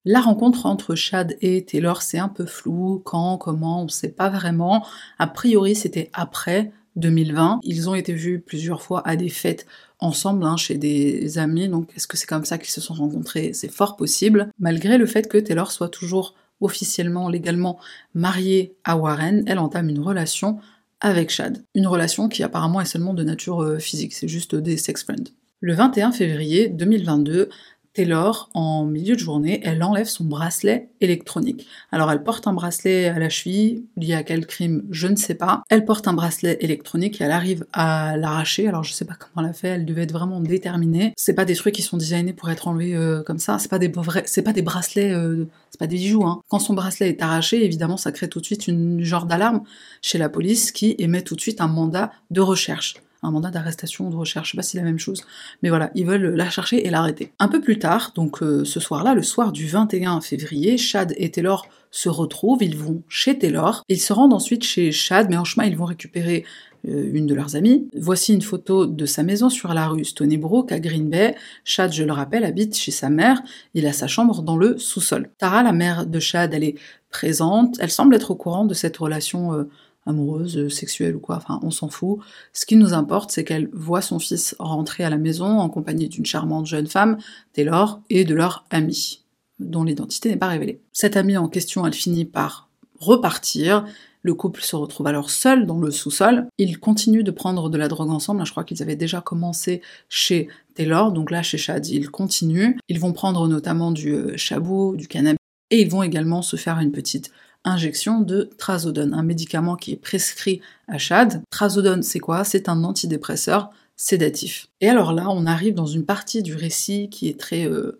La 0.09 0.21
rencontre 0.21 0.65
entre 0.65 0.95
Chad 0.95 1.35
et 1.41 1.65
Taylor, 1.65 2.01
c'est 2.01 2.17
un 2.17 2.29
peu 2.29 2.45
flou. 2.45 3.01
Quand, 3.03 3.37
comment, 3.37 3.81
on 3.81 3.85
ne 3.85 3.89
sait 3.89 4.11
pas 4.11 4.29
vraiment. 4.29 4.85
A 5.19 5.27
priori, 5.27 5.75
c'était 5.75 6.09
après 6.13 6.71
2020. 6.95 7.59
Ils 7.63 7.89
ont 7.89 7.95
été 7.95 8.13
vus 8.13 8.39
plusieurs 8.39 8.81
fois 8.81 9.05
à 9.05 9.17
des 9.17 9.27
fêtes 9.27 9.65
ensemble 9.99 10.45
hein, 10.45 10.55
chez 10.55 10.77
des 10.77 11.37
amis. 11.37 11.67
Donc, 11.67 11.89
est-ce 11.95 12.07
que 12.07 12.15
c'est 12.15 12.25
comme 12.25 12.45
ça 12.45 12.57
qu'ils 12.57 12.69
se 12.69 12.79
sont 12.79 12.93
rencontrés? 12.93 13.51
C'est 13.53 13.71
fort 13.71 13.97
possible. 13.97 14.49
Malgré 14.59 14.97
le 14.97 15.05
fait 15.05 15.27
que 15.27 15.37
Taylor 15.37 15.71
soit 15.71 15.89
toujours 15.89 16.35
officiellement, 16.61 17.29
légalement 17.29 17.79
mariée 18.13 18.75
à 18.83 18.97
Warren, 18.97 19.43
elle 19.47 19.59
entame 19.59 19.89
une 19.89 19.99
relation 19.99 20.59
avec 20.99 21.29
Chad. 21.29 21.63
Une 21.75 21.87
relation 21.87 22.27
qui 22.27 22.43
apparemment 22.43 22.81
est 22.81 22.85
seulement 22.85 23.13
de 23.13 23.23
nature 23.23 23.61
euh, 23.61 23.79
physique, 23.79 24.13
c'est 24.13 24.27
juste 24.27 24.55
des 24.55 24.77
sex 24.77 25.03
friends. 25.03 25.31
Le 25.59 25.73
21 25.73 26.11
février 26.11 26.69
2022, 26.69 27.49
Taylor, 27.97 28.51
en 28.53 28.85
milieu 28.85 29.15
de 29.15 29.19
journée, 29.19 29.59
elle 29.63 29.81
enlève 29.81 30.05
son 30.05 30.23
bracelet 30.23 30.89
électronique. 31.01 31.65
Alors 31.91 32.11
elle 32.11 32.21
porte 32.21 32.45
un 32.45 32.53
bracelet 32.53 33.07
à 33.07 33.17
la 33.17 33.27
cheville, 33.27 33.85
lié 33.95 34.13
à 34.13 34.21
quel 34.21 34.45
crime, 34.45 34.83
je 34.91 35.07
ne 35.07 35.15
sais 35.15 35.33
pas. 35.33 35.63
Elle 35.71 35.83
porte 35.83 36.07
un 36.07 36.13
bracelet 36.13 36.59
électronique 36.61 37.19
et 37.19 37.23
elle 37.23 37.31
arrive 37.31 37.65
à 37.73 38.15
l'arracher. 38.15 38.67
Alors 38.67 38.83
je 38.83 38.93
sais 38.93 39.03
pas 39.03 39.15
comment 39.15 39.43
elle 39.43 39.49
a 39.49 39.53
fait, 39.53 39.69
elle 39.69 39.85
devait 39.85 40.03
être 40.03 40.11
vraiment 40.11 40.39
déterminée. 40.41 41.13
C'est 41.17 41.33
pas 41.33 41.43
des 41.43 41.55
trucs 41.55 41.73
qui 41.73 41.81
sont 41.81 41.97
designés 41.97 42.33
pour 42.33 42.51
être 42.51 42.67
enlevés 42.67 42.95
euh, 42.95 43.23
comme 43.23 43.39
ça. 43.39 43.57
C'est 43.57 43.67
pas 43.67 43.79
des 43.79 43.89
pas 43.89 44.53
des 44.53 44.61
bracelets, 44.61 45.11
euh, 45.11 45.47
c'est 45.71 45.79
pas 45.79 45.87
des 45.87 45.95
bijoux. 45.95 46.23
Hein. 46.23 46.41
Quand 46.49 46.59
son 46.59 46.75
bracelet 46.75 47.09
est 47.09 47.23
arraché, 47.23 47.65
évidemment, 47.65 47.97
ça 47.97 48.11
crée 48.11 48.29
tout 48.29 48.41
de 48.41 48.45
suite 48.45 48.67
une 48.67 49.01
genre 49.01 49.25
d'alarme 49.25 49.63
chez 50.03 50.19
la 50.19 50.29
police 50.29 50.71
qui 50.71 50.95
émet 50.99 51.23
tout 51.23 51.35
de 51.35 51.41
suite 51.41 51.61
un 51.61 51.67
mandat 51.67 52.11
de 52.29 52.41
recherche 52.41 52.93
un 53.23 53.31
mandat 53.31 53.49
d'arrestation 53.49 54.07
ou 54.07 54.09
de 54.09 54.15
recherche, 54.15 54.47
je 54.47 54.51
sais 54.51 54.57
pas 54.57 54.63
si 54.63 54.71
c'est 54.71 54.77
la 54.77 54.83
même 54.83 54.99
chose, 54.99 55.23
mais 55.61 55.69
voilà, 55.69 55.91
ils 55.95 56.05
veulent 56.05 56.35
la 56.35 56.49
chercher 56.49 56.85
et 56.85 56.89
l'arrêter. 56.89 57.31
Un 57.39 57.47
peu 57.47 57.61
plus 57.61 57.79
tard, 57.79 58.11
donc 58.15 58.41
euh, 58.41 58.63
ce 58.63 58.79
soir-là, 58.79 59.13
le 59.13 59.23
soir 59.23 59.51
du 59.51 59.67
21 59.67 60.21
février, 60.21 60.77
Chad 60.77 61.13
et 61.17 61.31
Taylor 61.31 61.67
se 61.91 62.09
retrouvent, 62.09 62.63
ils 62.63 62.77
vont 62.77 63.01
chez 63.07 63.37
Taylor, 63.37 63.83
ils 63.89 64.01
se 64.01 64.13
rendent 64.13 64.33
ensuite 64.33 64.63
chez 64.63 64.91
Chad, 64.91 65.27
mais 65.29 65.37
en 65.37 65.45
chemin 65.45 65.65
ils 65.65 65.77
vont 65.77 65.85
récupérer 65.85 66.45
euh, 66.87 67.09
une 67.11 67.25
de 67.25 67.33
leurs 67.33 67.55
amies. 67.55 67.89
Voici 67.97 68.33
une 68.33 68.41
photo 68.41 68.85
de 68.85 69.05
sa 69.05 69.23
maison 69.23 69.49
sur 69.49 69.73
la 69.73 69.87
rue 69.87 70.05
Stony 70.05 70.37
Brook 70.37 70.71
à 70.71 70.79
Green 70.79 71.09
Bay. 71.09 71.35
Chad, 71.63 71.91
je 71.91 72.03
le 72.03 72.13
rappelle, 72.13 72.43
habite 72.43 72.77
chez 72.77 72.91
sa 72.91 73.09
mère. 73.09 73.41
Il 73.73 73.87
a 73.87 73.93
sa 73.93 74.07
chambre 74.07 74.41
dans 74.41 74.57
le 74.57 74.77
sous-sol. 74.77 75.29
Tara, 75.37 75.63
la 75.63 75.73
mère 75.73 76.05
de 76.05 76.19
Chad, 76.19 76.53
elle 76.53 76.63
est 76.63 76.75
présente. 77.09 77.77
Elle 77.79 77.89
semble 77.89 78.15
être 78.15 78.31
au 78.31 78.35
courant 78.35 78.65
de 78.65 78.73
cette 78.73 78.97
relation 78.97 79.53
euh, 79.53 79.69
amoureuse, 80.07 80.57
euh, 80.57 80.69
sexuelle 80.69 81.15
ou 81.15 81.19
quoi, 81.19 81.37
enfin 81.37 81.59
on 81.63 81.71
s'en 81.71 81.89
fout. 81.89 82.19
Ce 82.53 82.65
qui 82.65 82.75
nous 82.75 82.93
importe, 82.93 83.31
c'est 83.31 83.43
qu'elle 83.43 83.69
voit 83.73 84.01
son 84.01 84.19
fils 84.19 84.55
rentrer 84.59 85.03
à 85.03 85.09
la 85.09 85.17
maison 85.17 85.59
en 85.59 85.69
compagnie 85.69 86.09
d'une 86.09 86.25
charmante 86.25 86.65
jeune 86.65 86.87
femme, 86.87 87.17
Taylor, 87.53 88.01
et 88.09 88.23
de 88.23 88.33
leur 88.33 88.65
amie, 88.69 89.23
dont 89.59 89.83
l'identité 89.83 90.29
n'est 90.29 90.37
pas 90.37 90.47
révélée. 90.47 90.81
Cette 90.93 91.17
amie 91.17 91.37
en 91.37 91.47
question, 91.47 91.85
elle 91.85 91.93
finit 91.93 92.25
par 92.25 92.69
repartir. 92.99 93.85
Le 94.23 94.33
couple 94.33 94.61
se 94.61 94.75
retrouve 94.75 95.07
alors 95.07 95.29
seul 95.29 95.65
dans 95.65 95.79
le 95.79 95.91
sous-sol. 95.91 96.47
Ils 96.57 96.79
continuent 96.79 97.23
de 97.23 97.31
prendre 97.31 97.69
de 97.69 97.77
la 97.77 97.87
drogue 97.87 98.09
ensemble. 98.09 98.45
Je 98.45 98.51
crois 98.51 98.63
qu'ils 98.63 98.81
avaient 98.81 98.95
déjà 98.95 99.21
commencé 99.21 99.81
chez 100.09 100.49
Taylor, 100.73 101.11
donc 101.11 101.31
là 101.31 101.43
chez 101.43 101.57
Chad, 101.57 101.87
ils 101.87 102.09
continuent. 102.09 102.77
Ils 102.89 102.99
vont 102.99 103.13
prendre 103.13 103.47
notamment 103.47 103.91
du 103.91 104.13
euh, 104.13 104.35
chabou, 104.35 104.95
du 104.97 105.07
cannabis, 105.07 105.39
et 105.71 105.81
ils 105.81 105.89
vont 105.89 106.03
également 106.03 106.41
se 106.41 106.55
faire 106.55 106.79
une 106.79 106.91
petite 106.91 107.31
injection 107.67 108.21
de 108.21 108.49
trazodone, 108.57 109.13
un 109.13 109.23
médicament 109.23 109.75
qui 109.75 109.93
est 109.93 109.97
prescrit 109.97 110.61
à 110.87 110.97
Chad. 110.97 111.41
Trazodone, 111.49 112.03
c'est 112.03 112.19
quoi? 112.19 112.43
C'est 112.43 112.69
un 112.69 112.83
antidépresseur 112.83 113.69
sédatif. 113.95 114.67
Et 114.81 114.89
alors 114.89 115.13
là, 115.13 115.27
on 115.29 115.45
arrive 115.45 115.73
dans 115.73 115.85
une 115.85 116.05
partie 116.05 116.43
du 116.43 116.55
récit 116.55 117.09
qui 117.09 117.27
est 117.27 117.39
très 117.39 117.65
euh, 117.65 117.99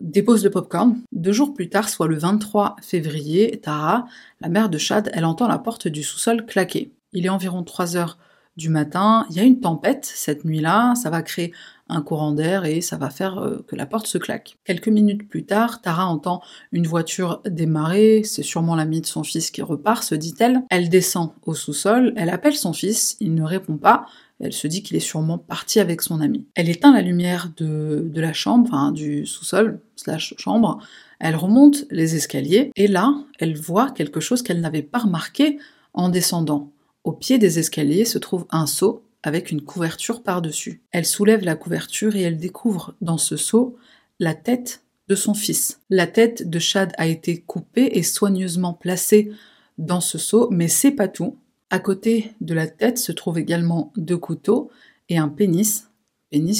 dépose 0.00 0.42
de 0.42 0.48
popcorn. 0.48 0.96
Deux 1.12 1.32
jours 1.32 1.54
plus 1.54 1.68
tard, 1.68 1.88
soit 1.88 2.08
le 2.08 2.16
23 2.16 2.76
février, 2.82 3.60
Tara, 3.62 4.06
la 4.40 4.48
mère 4.48 4.68
de 4.68 4.78
Chad, 4.78 5.10
elle 5.12 5.24
entend 5.24 5.48
la 5.48 5.58
porte 5.58 5.88
du 5.88 6.02
sous-sol 6.02 6.46
claquer. 6.46 6.92
Il 7.12 7.26
est 7.26 7.30
environ 7.30 7.62
3 7.62 7.96
heures 7.96 8.18
du 8.56 8.68
matin, 8.68 9.26
il 9.30 9.36
y 9.36 9.40
a 9.40 9.42
une 9.42 9.60
tempête 9.60 10.04
cette 10.04 10.44
nuit-là, 10.44 10.94
ça 10.94 11.10
va 11.10 11.22
créer 11.22 11.52
un 11.88 12.00
courant 12.00 12.32
d'air 12.32 12.64
et 12.64 12.80
ça 12.80 12.96
va 12.96 13.10
faire 13.10 13.38
euh, 13.38 13.64
que 13.66 13.76
la 13.76 13.86
porte 13.86 14.06
se 14.06 14.16
claque. 14.16 14.56
Quelques 14.64 14.88
minutes 14.88 15.28
plus 15.28 15.44
tard, 15.44 15.82
Tara 15.82 16.06
entend 16.06 16.40
une 16.72 16.86
voiture 16.86 17.42
démarrer, 17.46 18.22
c'est 18.24 18.42
sûrement 18.42 18.74
l'ami 18.76 19.00
de 19.00 19.06
son 19.06 19.22
fils 19.22 19.50
qui 19.50 19.60
repart, 19.60 20.02
se 20.02 20.14
dit-elle. 20.14 20.62
Elle 20.70 20.88
descend 20.88 21.32
au 21.44 21.54
sous-sol, 21.54 22.14
elle 22.16 22.30
appelle 22.30 22.54
son 22.54 22.72
fils, 22.72 23.16
il 23.20 23.34
ne 23.34 23.42
répond 23.42 23.76
pas, 23.76 24.06
elle 24.40 24.52
se 24.52 24.66
dit 24.66 24.82
qu'il 24.82 24.96
est 24.96 25.00
sûrement 25.00 25.38
parti 25.38 25.78
avec 25.78 26.00
son 26.00 26.20
ami. 26.20 26.46
Elle 26.54 26.70
éteint 26.70 26.94
la 26.94 27.02
lumière 27.02 27.50
de, 27.56 28.08
de 28.08 28.20
la 28.20 28.32
chambre, 28.32 28.68
enfin 28.68 28.92
du 28.92 29.26
sous-sol, 29.26 29.80
slash 29.96 30.34
chambre, 30.38 30.78
elle 31.20 31.36
remonte 31.36 31.84
les 31.90 32.16
escaliers, 32.16 32.70
et 32.76 32.88
là, 32.88 33.14
elle 33.38 33.56
voit 33.56 33.90
quelque 33.90 34.20
chose 34.20 34.42
qu'elle 34.42 34.60
n'avait 34.60 34.82
pas 34.82 35.00
remarqué 35.00 35.58
en 35.92 36.08
descendant. 36.08 36.70
Au 37.04 37.12
pied 37.12 37.36
des 37.38 37.58
escaliers 37.58 38.06
se 38.06 38.18
trouve 38.18 38.46
un 38.50 38.66
seau 38.66 39.04
avec 39.22 39.50
une 39.50 39.62
couverture 39.62 40.22
par-dessus. 40.22 40.82
Elle 40.90 41.04
soulève 41.04 41.44
la 41.44 41.54
couverture 41.54 42.16
et 42.16 42.22
elle 42.22 42.38
découvre 42.38 42.94
dans 43.02 43.18
ce 43.18 43.36
seau 43.36 43.76
la 44.18 44.34
tête 44.34 44.82
de 45.08 45.14
son 45.14 45.34
fils. 45.34 45.80
La 45.90 46.06
tête 46.06 46.48
de 46.48 46.58
Chad 46.58 46.92
a 46.96 47.06
été 47.06 47.40
coupée 47.40 47.90
et 47.92 48.02
soigneusement 48.02 48.72
placée 48.72 49.30
dans 49.76 50.00
ce 50.00 50.16
seau, 50.16 50.48
mais 50.50 50.68
c'est 50.68 50.92
pas 50.92 51.08
tout. 51.08 51.36
À 51.68 51.78
côté 51.78 52.32
de 52.40 52.54
la 52.54 52.66
tête 52.66 52.98
se 52.98 53.12
trouvent 53.12 53.38
également 53.38 53.92
deux 53.96 54.16
couteaux 54.16 54.70
et 55.10 55.18
un 55.18 55.28
pénis, 55.28 55.90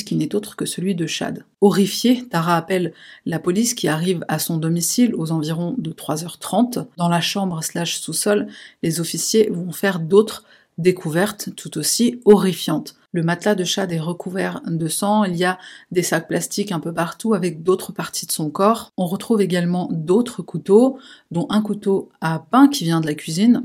qui 0.05 0.17
n'est 0.17 0.35
autre 0.35 0.57
que 0.57 0.67
celui 0.67 0.95
de 0.95 1.07
Chad. 1.07 1.45
Horrifiée, 1.61 2.27
Tara 2.29 2.57
appelle 2.57 2.93
la 3.27 3.39
police 3.39 3.75
qui 3.75 3.89
arrive 3.89 4.25
à 4.29 4.39
son 4.39 4.57
domicile 4.57 5.15
aux 5.17 5.33
environs 5.33 5.75
de 5.79 5.91
3h30. 5.91 6.87
Dans 6.97 7.09
la 7.09 7.21
chambre 7.21 7.63
slash 7.63 7.99
sous-sol, 7.99 8.47
les 8.83 9.01
officiers 9.01 9.51
vont 9.51 9.73
faire 9.73 10.01
d'autres 10.01 10.45
découverte 10.79 11.55
tout 11.55 11.79
aussi 11.79 12.21
horrifiante. 12.25 12.97
Le 13.13 13.23
matelas 13.23 13.55
de 13.55 13.63
Chad 13.63 13.93
est 13.93 14.01
recouvert 14.01 14.61
de 14.67 14.89
sang, 14.89 15.23
il 15.23 15.37
y 15.37 15.45
a 15.45 15.59
des 15.93 16.03
sacs 16.03 16.27
plastiques 16.27 16.73
un 16.73 16.81
peu 16.81 16.93
partout 16.93 17.35
avec 17.35 17.63
d'autres 17.63 17.93
parties 17.93 18.27
de 18.27 18.33
son 18.33 18.51
corps. 18.51 18.91
On 18.97 19.07
retrouve 19.07 19.41
également 19.41 19.89
d'autres 19.93 20.43
couteaux, 20.43 20.99
dont 21.31 21.47
un 21.49 21.63
couteau 21.63 22.11
à 22.21 22.45
pain 22.51 22.67
qui 22.67 22.85
vient 22.85 23.01
de 23.01 23.07
la 23.07 23.15
cuisine. 23.15 23.65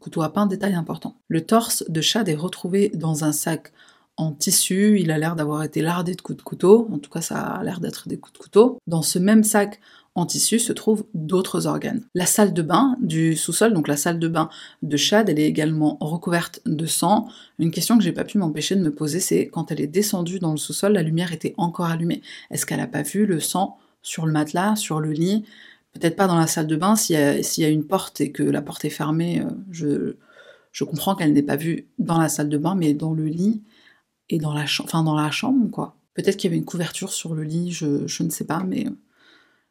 Couteau 0.00 0.22
à 0.22 0.32
pain, 0.32 0.46
détail 0.46 0.74
important. 0.74 1.16
Le 1.28 1.42
torse 1.44 1.84
de 1.88 2.00
Chad 2.00 2.28
est 2.30 2.34
retrouvé 2.34 2.90
dans 2.94 3.24
un 3.24 3.32
sac 3.32 3.72
en 4.18 4.32
tissu, 4.32 4.98
il 5.00 5.12
a 5.12 5.18
l'air 5.18 5.36
d'avoir 5.36 5.62
été 5.62 5.80
lardé 5.80 6.14
de 6.16 6.20
coups 6.20 6.36
de 6.36 6.42
couteau, 6.42 6.88
en 6.92 6.98
tout 6.98 7.08
cas 7.08 7.20
ça 7.20 7.38
a 7.38 7.62
l'air 7.62 7.78
d'être 7.78 8.08
des 8.08 8.18
coups 8.18 8.32
de 8.32 8.38
couteau. 8.38 8.78
Dans 8.88 9.00
ce 9.00 9.20
même 9.20 9.44
sac, 9.44 9.80
en 10.16 10.26
tissu 10.26 10.58
se 10.58 10.72
trouvent 10.72 11.04
d'autres 11.14 11.68
organes. 11.68 12.02
La 12.16 12.26
salle 12.26 12.52
de 12.52 12.62
bain 12.62 12.96
du 13.00 13.36
sous-sol, 13.36 13.72
donc 13.72 13.86
la 13.86 13.96
salle 13.96 14.18
de 14.18 14.26
bain 14.26 14.48
de 14.82 14.96
Chad, 14.96 15.28
elle 15.28 15.38
est 15.38 15.46
également 15.46 15.98
recouverte 16.00 16.60
de 16.66 16.84
sang. 16.84 17.28
Une 17.60 17.70
question 17.70 17.96
que 17.96 18.02
j'ai 18.02 18.10
pas 18.10 18.24
pu 18.24 18.38
m'empêcher 18.38 18.74
de 18.74 18.82
me 18.82 18.92
poser, 18.92 19.20
c'est 19.20 19.46
quand 19.46 19.70
elle 19.70 19.80
est 19.80 19.86
descendue 19.86 20.40
dans 20.40 20.50
le 20.50 20.56
sous-sol, 20.56 20.94
la 20.94 21.04
lumière 21.04 21.32
était 21.32 21.54
encore 21.56 21.86
allumée. 21.86 22.20
Est-ce 22.50 22.66
qu'elle 22.66 22.80
a 22.80 22.88
pas 22.88 23.02
vu 23.02 23.24
le 23.24 23.38
sang 23.38 23.78
sur 24.02 24.26
le 24.26 24.32
matelas, 24.32 24.74
sur 24.74 24.98
le 24.98 25.12
lit? 25.12 25.44
Peut-être 25.92 26.16
pas 26.16 26.26
dans 26.26 26.38
la 26.38 26.48
salle 26.48 26.66
de 26.66 26.76
bain, 26.76 26.96
s'il 26.96 27.14
y, 27.14 27.64
a 27.64 27.68
une 27.68 27.84
porte 27.84 28.20
et 28.20 28.32
que 28.32 28.42
la 28.42 28.62
porte 28.62 28.84
est 28.84 28.90
fermée, 28.90 29.42
euh, 29.42 29.50
je 29.70 30.16
Je 30.72 30.82
comprends 30.82 31.14
qu'elle 31.14 31.32
n'ait 31.32 31.42
pas 31.42 31.56
vu 31.56 31.86
dans 32.00 32.18
la 32.18 32.28
salle 32.28 32.48
de 32.48 32.58
bain, 32.58 32.74
mais 32.74 32.94
dans 32.94 33.14
le 33.14 33.26
lit 33.26 33.62
et 34.30 34.38
dans 34.38 34.52
la, 34.54 34.64
enfin, 34.64 35.02
dans 35.02 35.14
la 35.14 35.30
chambre, 35.30 35.70
quoi. 35.70 35.96
Peut-être 36.14 36.36
qu'il 36.36 36.50
y 36.50 36.52
avait 36.52 36.58
une 36.58 36.64
couverture 36.64 37.12
sur 37.12 37.34
le 37.34 37.44
lit, 37.44 37.72
je, 37.72 38.06
je 38.06 38.22
ne 38.22 38.30
sais 38.30 38.44
pas, 38.46 38.62
mais 38.64 38.86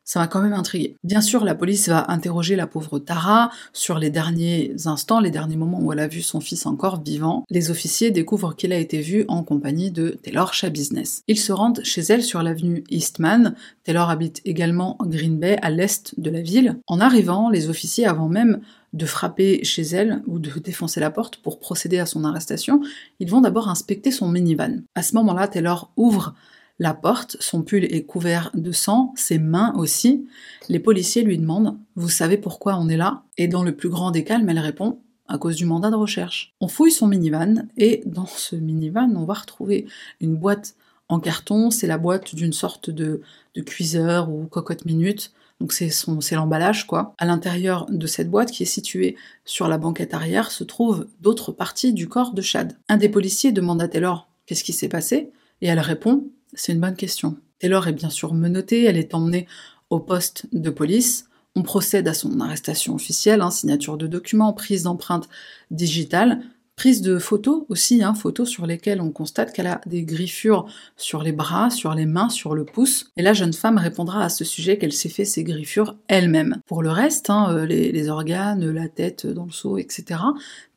ça 0.07 0.21
m'a 0.21 0.27
quand 0.27 0.41
même 0.41 0.53
intrigué. 0.53 0.95
Bien 1.03 1.19
sûr, 1.19 1.43
la 1.43 1.53
police 1.53 1.89
va 1.89 2.09
interroger 2.09 2.55
la 2.55 2.65
pauvre 2.65 2.97
Tara 2.97 3.51
sur 3.73 3.99
les 3.99 4.09
derniers 4.09 4.73
instants, 4.85 5.19
les 5.19 5.31
derniers 5.31 5.57
moments 5.57 5.81
où 5.81 5.91
elle 5.91 5.99
a 5.99 6.07
vu 6.07 6.21
son 6.21 6.39
fils 6.39 6.65
encore 6.65 7.03
vivant. 7.03 7.43
Les 7.49 7.71
officiers 7.71 8.09
découvrent 8.09 8.55
qu'il 8.55 8.71
a 8.71 8.77
été 8.77 9.01
vu 9.01 9.25
en 9.27 9.43
compagnie 9.43 9.91
de 9.91 10.17
Taylor 10.23 10.53
Shah 10.53 10.69
Business. 10.69 11.23
Ils 11.27 11.37
se 11.37 11.51
rendent 11.51 11.81
chez 11.83 12.01
elle 12.01 12.23
sur 12.23 12.41
l'avenue 12.41 12.85
Eastman. 12.89 13.53
Taylor 13.83 14.09
habite 14.09 14.39
également 14.45 14.97
Green 15.01 15.39
Bay, 15.39 15.59
à 15.61 15.69
l'est 15.69 16.17
de 16.17 16.29
la 16.29 16.41
ville. 16.41 16.79
En 16.87 17.01
arrivant, 17.01 17.49
les 17.49 17.69
officiers, 17.69 18.05
avant 18.05 18.29
même 18.29 18.61
de 18.93 19.05
frapper 19.05 19.65
chez 19.65 19.81
elle 19.81 20.23
ou 20.25 20.39
de 20.39 20.49
défoncer 20.59 21.01
la 21.01 21.11
porte 21.11 21.35
pour 21.35 21.59
procéder 21.59 21.99
à 21.99 22.05
son 22.05 22.23
arrestation, 22.23 22.79
ils 23.19 23.29
vont 23.29 23.41
d'abord 23.41 23.67
inspecter 23.67 24.11
son 24.11 24.29
minivan. 24.29 24.83
À 24.95 25.03
ce 25.03 25.15
moment-là, 25.15 25.49
Taylor 25.49 25.91
ouvre 25.97 26.33
la 26.79 26.93
porte, 26.93 27.37
son 27.39 27.63
pull 27.63 27.85
est 27.85 28.03
couvert 28.03 28.51
de 28.53 28.71
sang, 28.71 29.13
ses 29.15 29.39
mains 29.39 29.73
aussi. 29.75 30.27
Les 30.69 30.79
policiers 30.79 31.23
lui 31.23 31.37
demandent 31.37 31.77
Vous 31.95 32.09
savez 32.09 32.37
pourquoi 32.37 32.77
on 32.77 32.87
est 32.87 32.97
là? 32.97 33.23
Et 33.37 33.47
dans 33.47 33.63
le 33.63 33.75
plus 33.75 33.89
grand 33.89 34.11
des 34.11 34.23
calmes, 34.23 34.47
elle 34.49 34.59
répond 34.59 34.99
à 35.27 35.37
cause 35.37 35.55
du 35.55 35.65
mandat 35.65 35.89
de 35.89 35.95
recherche. 35.95 36.53
On 36.61 36.67
fouille 36.67 36.91
son 36.91 37.07
minivan 37.07 37.67
et 37.77 38.03
dans 38.05 38.27
ce 38.27 38.55
minivan, 38.55 39.11
on 39.15 39.25
va 39.25 39.33
retrouver 39.33 39.87
une 40.21 40.35
boîte 40.35 40.75
en 41.09 41.19
carton. 41.19 41.71
C'est 41.71 41.87
la 41.87 41.97
boîte 41.97 42.35
d'une 42.35 42.53
sorte 42.53 42.89
de, 42.89 43.21
cuiseur 43.65 44.29
ou 44.29 44.45
cocotte 44.45 44.85
minute. 44.85 45.31
Donc 45.59 45.73
c'est 45.73 45.89
c'est 45.89 46.35
l'emballage 46.35 46.85
quoi. 46.85 47.15
À 47.17 47.25
l'intérieur 47.25 47.87
de 47.89 48.05
cette 48.05 48.29
boîte 48.29 48.51
qui 48.51 48.61
est 48.61 48.67
située 48.67 49.15
sur 49.43 49.67
la 49.67 49.79
banquette 49.79 50.13
arrière 50.13 50.51
se 50.51 50.63
trouvent 50.63 51.07
d'autres 51.21 51.51
parties 51.51 51.93
du 51.93 52.07
corps 52.07 52.33
de 52.33 52.41
Chad. 52.43 52.77
Un 52.87 52.97
des 52.97 53.09
policiers 53.09 53.51
demande 53.51 53.81
à 53.81 53.87
Taylor 53.87 54.29
qu'est-ce 54.45 54.63
qui 54.63 54.73
s'est 54.73 54.87
passé? 54.87 55.31
Et 55.61 55.67
elle 55.67 55.79
répond 55.79 56.27
c'est 56.53 56.73
une 56.73 56.79
bonne 56.79 56.95
question. 56.95 57.37
Taylor 57.59 57.87
est 57.87 57.93
bien 57.93 58.09
sûr 58.09 58.33
menottée, 58.33 58.83
elle 58.83 58.97
est 58.97 59.13
emmenée 59.13 59.47
au 59.89 59.99
poste 59.99 60.47
de 60.53 60.69
police. 60.69 61.25
On 61.55 61.63
procède 61.63 62.07
à 62.07 62.13
son 62.13 62.39
arrestation 62.39 62.93
officielle, 62.93 63.41
hein, 63.41 63.49
signature 63.49 63.97
de 63.97 64.05
documents, 64.05 64.53
prise 64.53 64.83
d'empreintes 64.83 65.27
digitales, 65.71 66.41
prise 66.75 67.01
de 67.01 67.17
photos 67.17 67.63
aussi, 67.69 68.03
hein, 68.03 68.13
photos 68.13 68.47
sur 68.47 68.67
lesquelles 68.67 69.01
on 69.01 69.09
constate 69.09 69.51
qu'elle 69.51 69.65
a 69.65 69.81
des 69.87 70.03
griffures 70.03 70.67
sur 70.95 71.23
les 71.23 71.31
bras, 71.31 71.71
sur 71.71 71.95
les 71.95 72.05
mains, 72.05 72.29
sur 72.29 72.53
le 72.53 72.63
pouce. 72.63 73.11
Et 73.17 73.23
la 73.23 73.33
jeune 73.33 73.53
femme 73.53 73.79
répondra 73.79 74.23
à 74.23 74.29
ce 74.29 74.45
sujet 74.45 74.77
qu'elle 74.77 74.93
s'est 74.93 75.09
fait 75.09 75.25
ces 75.25 75.43
griffures 75.43 75.95
elle-même. 76.07 76.61
Pour 76.67 76.83
le 76.83 76.91
reste, 76.91 77.31
hein, 77.31 77.47
euh, 77.49 77.65
les, 77.65 77.91
les 77.91 78.09
organes, 78.09 78.69
la 78.69 78.87
tête 78.87 79.25
dans 79.25 79.45
le 79.45 79.51
seau, 79.51 79.79
etc., 79.79 80.19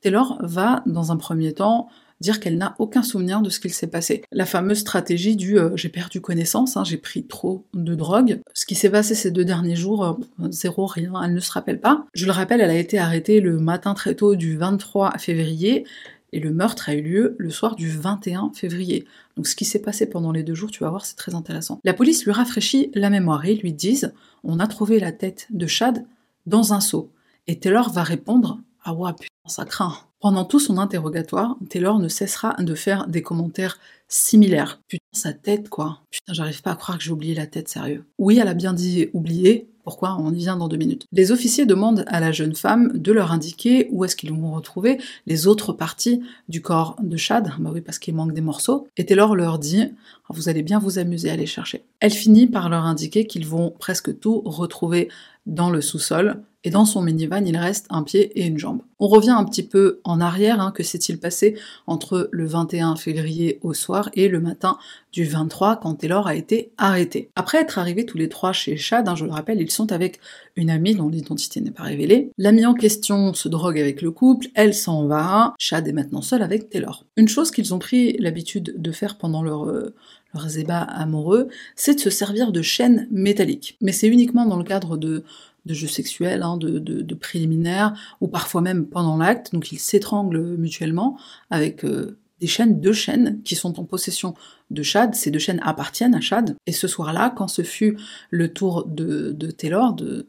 Taylor 0.01 0.39
va, 0.41 0.83
dans 0.87 1.13
un 1.13 1.19
premier 1.19 1.53
temps, 1.53 1.91
dire 2.21 2.41
qu'elle 2.41 2.59
n'a 2.59 2.75
aucun 2.79 3.03
souvenir 3.03 3.41
de 3.41 3.51
ce 3.51 3.61
qu'il 3.61 3.73
s'est 3.73 3.87
passé. 3.87 4.23
La 4.33 4.47
fameuse 4.47 4.79
stratégie 4.79 5.37
du 5.37 5.59
euh, 5.59 5.77
j'ai 5.77 5.89
perdu 5.89 6.21
connaissance, 6.21 6.77
hein, 6.77 6.85
j'ai 6.85 6.97
pris 6.97 7.25
trop 7.25 7.65
de 7.75 7.95
drogue. 7.95 8.41
Ce 8.55 8.67
qui 8.67 8.75
s'est 8.75 8.91
passé 8.91 9.15
ces 9.15 9.31
deux 9.31 9.45
derniers 9.45 9.77
jours, 9.77 10.05
euh, 10.05 10.49
zéro, 10.51 10.87
rien, 10.87 11.13
elle 11.25 11.35
ne 11.35 11.41
se 11.41 11.53
rappelle 11.53 11.81
pas. 11.81 12.07
Je 12.15 12.27
le 12.27 12.33
rappelle, 12.33 12.61
elle 12.61 12.71
a 12.71 12.79
été 12.79 12.99
arrêtée 12.99 13.41
le 13.41 13.59
matin 13.59 13.95
très 13.95 14.15
tôt 14.15 14.35
du 14.35 14.57
23 14.57 15.19
février 15.19 15.85
et 16.33 16.41
le 16.41 16.53
meurtre 16.53 16.89
a 16.89 16.95
eu 16.95 17.03
lieu 17.03 17.35
le 17.39 17.51
soir 17.51 17.75
du 17.75 17.89
21 17.89 18.53
février. 18.55 19.07
Donc 19.37 19.47
ce 19.47 19.57
qui 19.57 19.65
s'est 19.65 19.81
passé 19.81 20.07
pendant 20.07 20.33
les 20.33 20.43
deux 20.43 20.55
jours, 20.55 20.71
tu 20.71 20.85
vas 20.85 20.91
voir, 20.91 21.05
c'est 21.05 21.17
très 21.17 21.35
intéressant. 21.35 21.81
La 21.85 21.95
police 21.95 22.25
lui 22.25 22.33
rafraîchit 22.33 22.91
la 22.95 23.11
mémoire 23.11 23.45
et 23.47 23.55
lui 23.55 23.73
disent 23.73 24.13
on 24.45 24.61
a 24.61 24.67
trouvé 24.67 25.01
la 25.01 25.13
tête 25.13 25.47
de 25.51 25.67
Chad 25.67 26.05
dans 26.47 26.73
un 26.73 26.81
seau. 26.81 27.11
Et 27.47 27.59
Taylor 27.59 27.91
va 27.91 28.03
répondre 28.03 28.61
ah 28.85 28.95
ouais, 28.95 29.13
putain, 29.13 29.29
ça 29.47 29.65
craint. 29.65 29.95
Pendant 30.21 30.45
tout 30.45 30.61
son 30.61 30.77
interrogatoire, 30.77 31.57
Taylor 31.71 31.99
ne 31.99 32.09
cessera 32.09 32.55
de 32.59 32.75
faire 32.75 33.07
des 33.07 33.23
commentaires 33.23 33.79
similaires. 34.07 34.79
Putain, 34.87 35.03
sa 35.13 35.33
tête, 35.33 35.71
quoi. 35.71 36.01
Putain, 36.11 36.35
j'arrive 36.35 36.61
pas 36.61 36.73
à 36.73 36.77
croire 36.77 36.99
que 36.99 37.05
j'ai 37.05 37.11
oublié 37.11 37.35
la 37.35 37.47
tête, 37.47 37.71
sérieux. 37.71 38.05
Oui, 38.19 38.39
elle 38.39 38.49
a 38.49 38.55
bien 38.55 38.75
dit 38.75 39.09
oublier. 39.15 39.67
Pourquoi? 39.83 40.19
On 40.21 40.31
y 40.35 40.41
vient 40.41 40.59
dans 40.59 40.69
deux 40.69 40.77
minutes. 40.77 41.07
Les 41.11 41.33
officiers 41.33 41.65
demandent 41.65 42.05
à 42.07 42.21
la 42.21 42.33
jeune 42.33 42.55
femme 42.55 42.93
de 42.99 43.13
leur 43.13 43.33
indiquer 43.33 43.89
où 43.93 44.05
est-ce 44.05 44.15
qu'ils 44.15 44.33
vont 44.33 44.53
retrouver 44.53 44.99
les 45.27 45.47
autres 45.47 45.73
parties 45.73 46.21
du 46.51 46.61
corps 46.61 46.97
de 47.01 47.17
Chad. 47.17 47.53
Bah 47.59 47.71
oui, 47.73 47.81
parce 47.81 47.99
qu'il 47.99 48.15
manque 48.15 48.35
des 48.35 48.43
morceaux. 48.43 48.89
Et 48.99 49.07
Taylor 49.07 49.35
leur 49.35 49.59
dit 49.59 49.87
vous 50.29 50.51
allez 50.51 50.63
bien 50.63 50.79
vous 50.79 50.99
amuser 50.99 51.31
à 51.31 51.37
les 51.37 51.47
chercher. 51.47 51.83
Elle 51.99 52.13
finit 52.13 52.47
par 52.47 52.69
leur 52.69 52.85
indiquer 52.85 53.27
qu'ils 53.27 53.47
vont 53.47 53.71
presque 53.79 54.21
tout 54.21 54.43
retrouver 54.45 55.09
dans 55.47 55.71
le 55.71 55.81
sous-sol, 55.81 56.43
et 56.63 56.71
dans 56.71 56.85
son 56.85 57.01
minivan, 57.01 57.45
il 57.47 57.57
reste 57.57 57.87
un 57.89 58.03
pied 58.03 58.39
et 58.39 58.47
une 58.47 58.59
jambe. 58.59 58.83
On 58.99 59.09
revient 59.09 59.31
un 59.31 59.45
petit 59.45 59.63
peu 59.63 60.01
en 60.05 60.21
arrière, 60.21 60.61
hein, 60.61 60.73
que 60.73 60.83
s'est-il 60.83 61.19
passé 61.19 61.57
entre 61.87 62.29
le 62.33 62.47
21 62.47 62.97
février 62.97 63.59
au 63.63 63.73
soir 63.73 64.11
et 64.13 64.29
le 64.29 64.41
matin 64.41 64.77
du 65.11 65.25
23 65.25 65.77
quand 65.77 65.95
Taylor 65.95 66.27
a 66.27 66.35
été 66.35 66.73
arrêté. 66.77 67.31
Après 67.35 67.59
être 67.59 67.79
arrivés 67.79 68.05
tous 68.05 68.19
les 68.19 68.29
trois 68.29 68.53
chez 68.53 68.77
Chad, 68.77 69.09
hein, 69.09 69.15
je 69.17 69.25
le 69.25 69.33
rappelle, 69.33 69.61
ils 69.61 69.71
sont 69.71 69.91
avec 69.91 70.21
une 70.55 70.69
amie 70.69 70.95
dont 70.95 71.09
l'identité 71.09 71.63
n'est 71.63 71.71
pas 71.71 71.85
révélée. 71.85 72.31
L'amie 72.37 72.67
en 72.67 72.75
question 72.75 73.33
se 73.33 73.49
drogue 73.49 73.81
avec 73.81 74.03
le 74.03 74.11
couple, 74.11 74.49
elle 74.55 74.75
s'en 74.75 75.07
va, 75.07 75.55
Chad 75.59 75.89
est 75.89 75.93
maintenant 75.93 76.23
seul 76.23 76.43
avec 76.43 76.69
Taylor. 76.69 77.07
Une 77.17 77.29
chose 77.29 77.51
qu'ils 77.51 77.73
ont 77.73 77.79
pris 77.79 78.19
l'habitude 78.19 78.75
de 78.77 78.93
faire 78.93 79.17
pendant 79.17 79.43
leur, 79.43 79.65
euh, 79.65 79.95
leurs 80.35 80.59
ébats 80.59 80.83
amoureux, 80.83 81.49
c'est 81.75 81.95
de 81.95 82.01
se 82.01 82.11
servir 82.11 82.53
de 82.53 82.63
chaînes 82.63 83.09
métalliques. 83.11 83.77
Mais 83.81 83.93
c'est 83.93 84.09
uniquement 84.09 84.47
dans 84.47 84.57
le 84.57 84.65
cadre 84.65 84.97
de 84.97 85.25
de 85.67 85.75
jeux 85.75 85.89
sexuels, 85.89 86.43
hein, 86.43 86.57
de, 86.57 87.15
préliminaires, 87.15 87.95
ou 88.21 88.29
parfois 88.29 88.61
même 88.61 88.87
pendant 88.87 89.17
l'acte. 89.17 89.53
Donc 89.53 89.73
ils 89.73 89.79
s'étranglent 89.79 90.57
mutuellement 90.57 91.19
avec 91.51 91.85
euh, 91.85 92.19
des 92.41 92.47
chaînes, 92.47 92.81
deux 92.81 92.93
chaînes 92.93 93.43
qui 93.43 93.55
sont 93.55 93.79
en 93.79 93.85
possession 93.85 94.35
de 94.71 94.83
Chad. 94.83 95.15
Ces 95.15 95.31
deux 95.31 95.39
chaînes 95.39 95.61
appartiennent 95.63 96.15
à 96.15 96.21
Chad. 96.21 96.57
Et 96.67 96.73
ce 96.73 96.89
soir-là, 96.89 97.31
quand 97.31 97.49
ce 97.49 97.63
fut 97.63 97.99
le 98.31 98.53
tour 98.53 98.87
de, 98.87 99.33
de 99.33 99.51
Taylor 99.51 99.93
de 99.95 100.29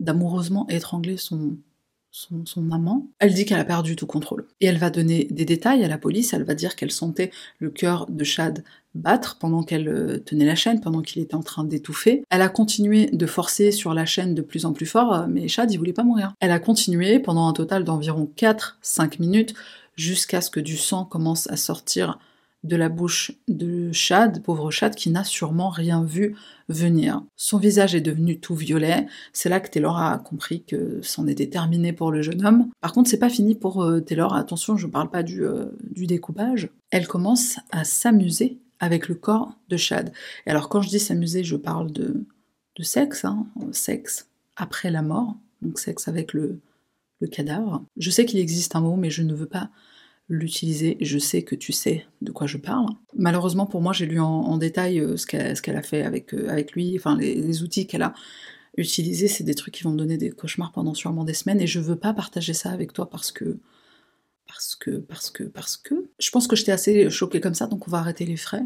d'amoureusement 0.00 0.68
étrangler 0.68 1.16
son, 1.16 1.56
son, 2.44 2.70
amant, 2.72 3.08
elle 3.18 3.32
dit 3.32 3.44
qu'elle 3.44 3.60
a 3.60 3.64
perdu 3.64 3.94
tout 3.94 4.06
contrôle. 4.06 4.46
Et 4.60 4.66
elle 4.66 4.78
va 4.78 4.90
donner 4.90 5.28
des 5.30 5.44
détails 5.44 5.84
à 5.84 5.88
la 5.88 5.98
police, 5.98 6.32
elle 6.32 6.42
va 6.42 6.54
dire 6.54 6.74
qu'elle 6.74 6.90
sentait 6.90 7.30
le 7.58 7.70
cœur 7.70 8.06
de 8.08 8.24
Chad 8.24 8.64
battre 8.94 9.38
pendant 9.38 9.62
qu'elle 9.62 9.88
euh, 9.88 10.18
tenait 10.18 10.46
la 10.46 10.56
chaîne, 10.56 10.80
pendant 10.80 11.02
qu'il 11.02 11.22
était 11.22 11.36
en 11.36 11.42
train 11.42 11.62
d'étouffer. 11.62 12.24
Elle 12.30 12.42
a 12.42 12.48
continué 12.48 13.06
de 13.12 13.26
forcer 13.26 13.70
sur 13.70 13.94
la 13.94 14.06
chaîne 14.06 14.34
de 14.34 14.42
plus 14.42 14.64
en 14.64 14.72
plus 14.72 14.86
fort, 14.86 15.14
euh, 15.14 15.26
mais 15.28 15.46
Chad, 15.46 15.70
il 15.70 15.76
voulait 15.76 15.92
pas 15.92 16.02
mourir. 16.02 16.32
Elle 16.40 16.50
a 16.50 16.58
continué 16.58 17.20
pendant 17.20 17.46
un 17.46 17.52
total 17.52 17.84
d'environ 17.84 18.28
4-5 18.36 19.20
minutes, 19.20 19.54
jusqu'à 19.94 20.40
ce 20.40 20.50
que 20.50 20.60
du 20.60 20.76
sang 20.76 21.04
commence 21.04 21.48
à 21.50 21.56
sortir 21.56 22.18
de 22.64 22.76
la 22.76 22.88
bouche 22.88 23.32
de 23.46 23.92
Chad, 23.92 24.42
pauvre 24.42 24.70
Chad, 24.70 24.94
qui 24.94 25.10
n'a 25.10 25.24
sûrement 25.24 25.68
rien 25.68 26.02
vu 26.02 26.34
venir. 26.68 27.22
Son 27.36 27.58
visage 27.58 27.94
est 27.94 28.00
devenu 28.00 28.40
tout 28.40 28.54
violet. 28.54 29.06
C'est 29.32 29.48
là 29.48 29.60
que 29.60 29.70
Taylor 29.70 29.96
a 29.96 30.18
compris 30.18 30.64
que 30.64 31.00
c'en 31.02 31.26
était 31.26 31.48
terminé 31.48 31.92
pour 31.92 32.10
le 32.10 32.20
jeune 32.20 32.44
homme. 32.44 32.68
Par 32.80 32.92
contre, 32.92 33.08
c'est 33.08 33.18
pas 33.18 33.30
fini 33.30 33.54
pour 33.54 33.82
euh, 33.82 34.00
Taylor. 34.00 34.34
Attention, 34.34 34.76
je 34.76 34.86
parle 34.86 35.10
pas 35.10 35.22
du, 35.22 35.44
euh, 35.44 35.66
du 35.90 36.06
découpage. 36.06 36.68
Elle 36.90 37.06
commence 37.06 37.58
à 37.70 37.84
s'amuser 37.84 38.58
avec 38.80 39.08
le 39.08 39.14
corps 39.14 39.52
de 39.68 39.76
Chad. 39.76 40.12
Et 40.46 40.50
alors, 40.50 40.68
quand 40.68 40.82
je 40.82 40.88
dis 40.88 41.00
s'amuser, 41.00 41.44
je 41.44 41.56
parle 41.56 41.92
de, 41.92 42.24
sexe, 42.80 43.24
hein, 43.24 43.46
sexe 43.72 44.28
après 44.56 44.90
la 44.90 45.02
mort, 45.02 45.36
donc 45.62 45.78
sexe 45.78 46.06
avec 46.08 46.32
le 46.32 46.60
cadavre. 47.32 47.84
Je 47.96 48.10
sais 48.10 48.24
qu'il 48.24 48.38
existe 48.38 48.76
un 48.76 48.80
mot, 48.80 48.96
mais 48.96 49.10
je 49.10 49.22
ne 49.22 49.34
veux 49.34 49.46
pas 49.46 49.70
l'utiliser. 50.28 50.96
Je 51.00 51.18
sais 51.18 51.42
que 51.42 51.54
tu 51.54 51.72
sais 51.72 52.06
de 52.22 52.30
quoi 52.30 52.46
je 52.46 52.58
parle. 52.58 52.86
Malheureusement 53.16 53.66
pour 53.66 53.80
moi, 53.80 53.92
j'ai 53.92 54.06
lu 54.06 54.20
en, 54.20 54.56
détail 54.58 55.00
euh, 55.00 55.16
ce 55.16 55.26
qu'elle 55.26 55.76
a 55.76 55.82
fait 55.82 56.02
avec, 56.02 56.34
euh, 56.34 56.48
avec 56.48 56.72
lui, 56.72 56.94
enfin 56.96 57.16
les, 57.16 57.62
outils 57.62 57.86
qu'elle 57.86 58.02
a 58.02 58.14
utilisés, 58.76 59.28
c'est 59.28 59.44
des 59.44 59.54
trucs 59.54 59.74
qui 59.74 59.82
vont 59.82 59.90
me 59.90 59.98
donner 59.98 60.18
des 60.18 60.30
cauchemars 60.30 60.72
pendant 60.72 60.94
sûrement 60.94 61.24
des 61.24 61.34
semaines 61.34 61.60
et 61.60 61.66
je 61.66 61.80
veux 61.80 61.96
pas 61.96 62.12
partager 62.12 62.52
ça 62.52 62.70
avec 62.70 62.92
toi 62.92 63.10
parce 63.10 63.32
que 63.32 63.58
parce 64.48 64.74
que, 64.74 64.90
parce 64.90 65.30
que, 65.30 65.44
parce 65.44 65.76
que. 65.76 65.94
Je 66.18 66.30
pense 66.30 66.48
que 66.48 66.56
j'étais 66.56 66.72
assez 66.72 67.10
choquée 67.10 67.40
comme 67.40 67.54
ça, 67.54 67.66
donc 67.66 67.86
on 67.86 67.90
va 67.90 67.98
arrêter 67.98 68.24
les 68.24 68.36
frais. 68.36 68.62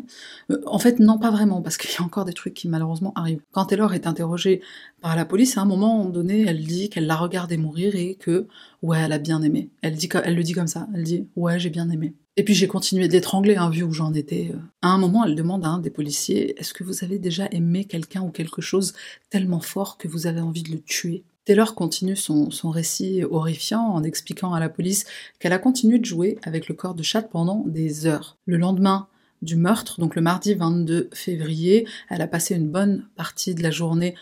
Euh, 0.51 0.59
en 0.65 0.79
fait, 0.79 1.01
non, 1.01 1.19
pas 1.19 1.31
vraiment, 1.31 1.61
parce 1.61 1.77
qu'il 1.77 1.91
y 1.91 1.97
a 1.97 2.03
encore 2.03 2.25
des 2.25 2.33
trucs 2.33 2.55
qui 2.55 2.69
malheureusement 2.69 3.13
arrivent. 3.17 3.43
Quand 3.51 3.67
Taylor 3.67 3.93
est 3.93 4.07
interrogée 4.07 4.63
par 5.01 5.17
la 5.17 5.25
police, 5.25 5.59
à 5.59 5.63
un 5.63 5.65
moment 5.67 6.05
donné, 6.07 6.47
elle 6.47 6.65
dit 6.65 6.89
qu'elle 6.89 7.07
l'a 7.07 7.17
regardé 7.17 7.57
mourir 7.57 7.95
et 7.97 8.15
que, 8.15 8.47
ouais, 8.81 9.01
elle 9.01 9.13
a 9.13 9.19
bien 9.19 9.43
aimé. 9.43 9.71
Elle, 9.83 9.95
le 9.95 10.43
dit 10.43 10.53
comme 10.53 10.69
ça, 10.69 10.87
elle 10.95 11.03
dit, 11.03 11.27
ouais, 11.37 11.59
j'ai 11.59 11.71
bien 11.71 11.91
aimé. 11.91 12.15
Et 12.37 12.45
puis 12.45 12.55
j'ai 12.55 12.69
continué 12.69 13.09
d'étrangler, 13.09 13.57
hein, 13.57 13.69
vu 13.69 13.83
où 13.83 13.93
j'en 13.93 14.15
étais. 14.15 14.53
Euh. 14.55 14.59
À 14.81 14.89
un 14.89 14.99
moment, 14.99 15.25
elle 15.27 15.35
demande 15.35 15.65
à 15.67 15.69
un 15.69 15.79
des 15.79 15.91
policiers, 15.91 16.59
est-ce 16.59 16.73
que 16.73 16.85
vous 16.85 17.05
avez 17.05 17.19
déjà 17.19 17.49
aimé 17.51 17.85
quelqu'un 17.85 18.23
ou 18.23 18.31
quelque 18.31 18.63
chose 18.63 18.95
tellement 19.29 19.61
fort 19.61 19.99
que 19.99 20.09
vous 20.09 20.27
avez 20.27 20.41
envie 20.41 20.63
de 20.63 20.71
le 20.71 20.81
tuer? 20.81 21.25
Taylor 21.45 21.75
continue 21.75 22.17
son, 22.17 22.49
récit 22.71 23.25
horrifiant 23.25 23.83
en 23.83 24.05
expliquant 24.05 24.55
à 24.55 24.61
la 24.61 24.69
police 24.69 25.05
qu'elle 25.39 25.53
a 25.53 25.59
continué 25.59 25.99
de 25.99 26.05
jouer 26.05 26.39
avec 26.45 26.69
le 26.69 26.75
corps 26.75 26.95
de 26.95 27.03
Chad 27.03 27.29
pendant 27.31 27.65
des 27.67 28.07
heures. 28.07 28.37
Le 28.47 28.57
lendemain 28.57 29.09
du 29.43 29.57
meurtre, 29.57 29.99
donc 29.99 30.15
le 30.15 30.23
mardi 30.23 30.55
22 30.55 31.11
février, 31.13 31.87
elle 32.09 32.23
a 32.23 32.29
passé 32.29 32.55
une 32.55 32.71
bonne 32.71 33.09
partie 33.17 33.57
de 33.57 33.63
la 33.63 33.73
journée 33.73 34.15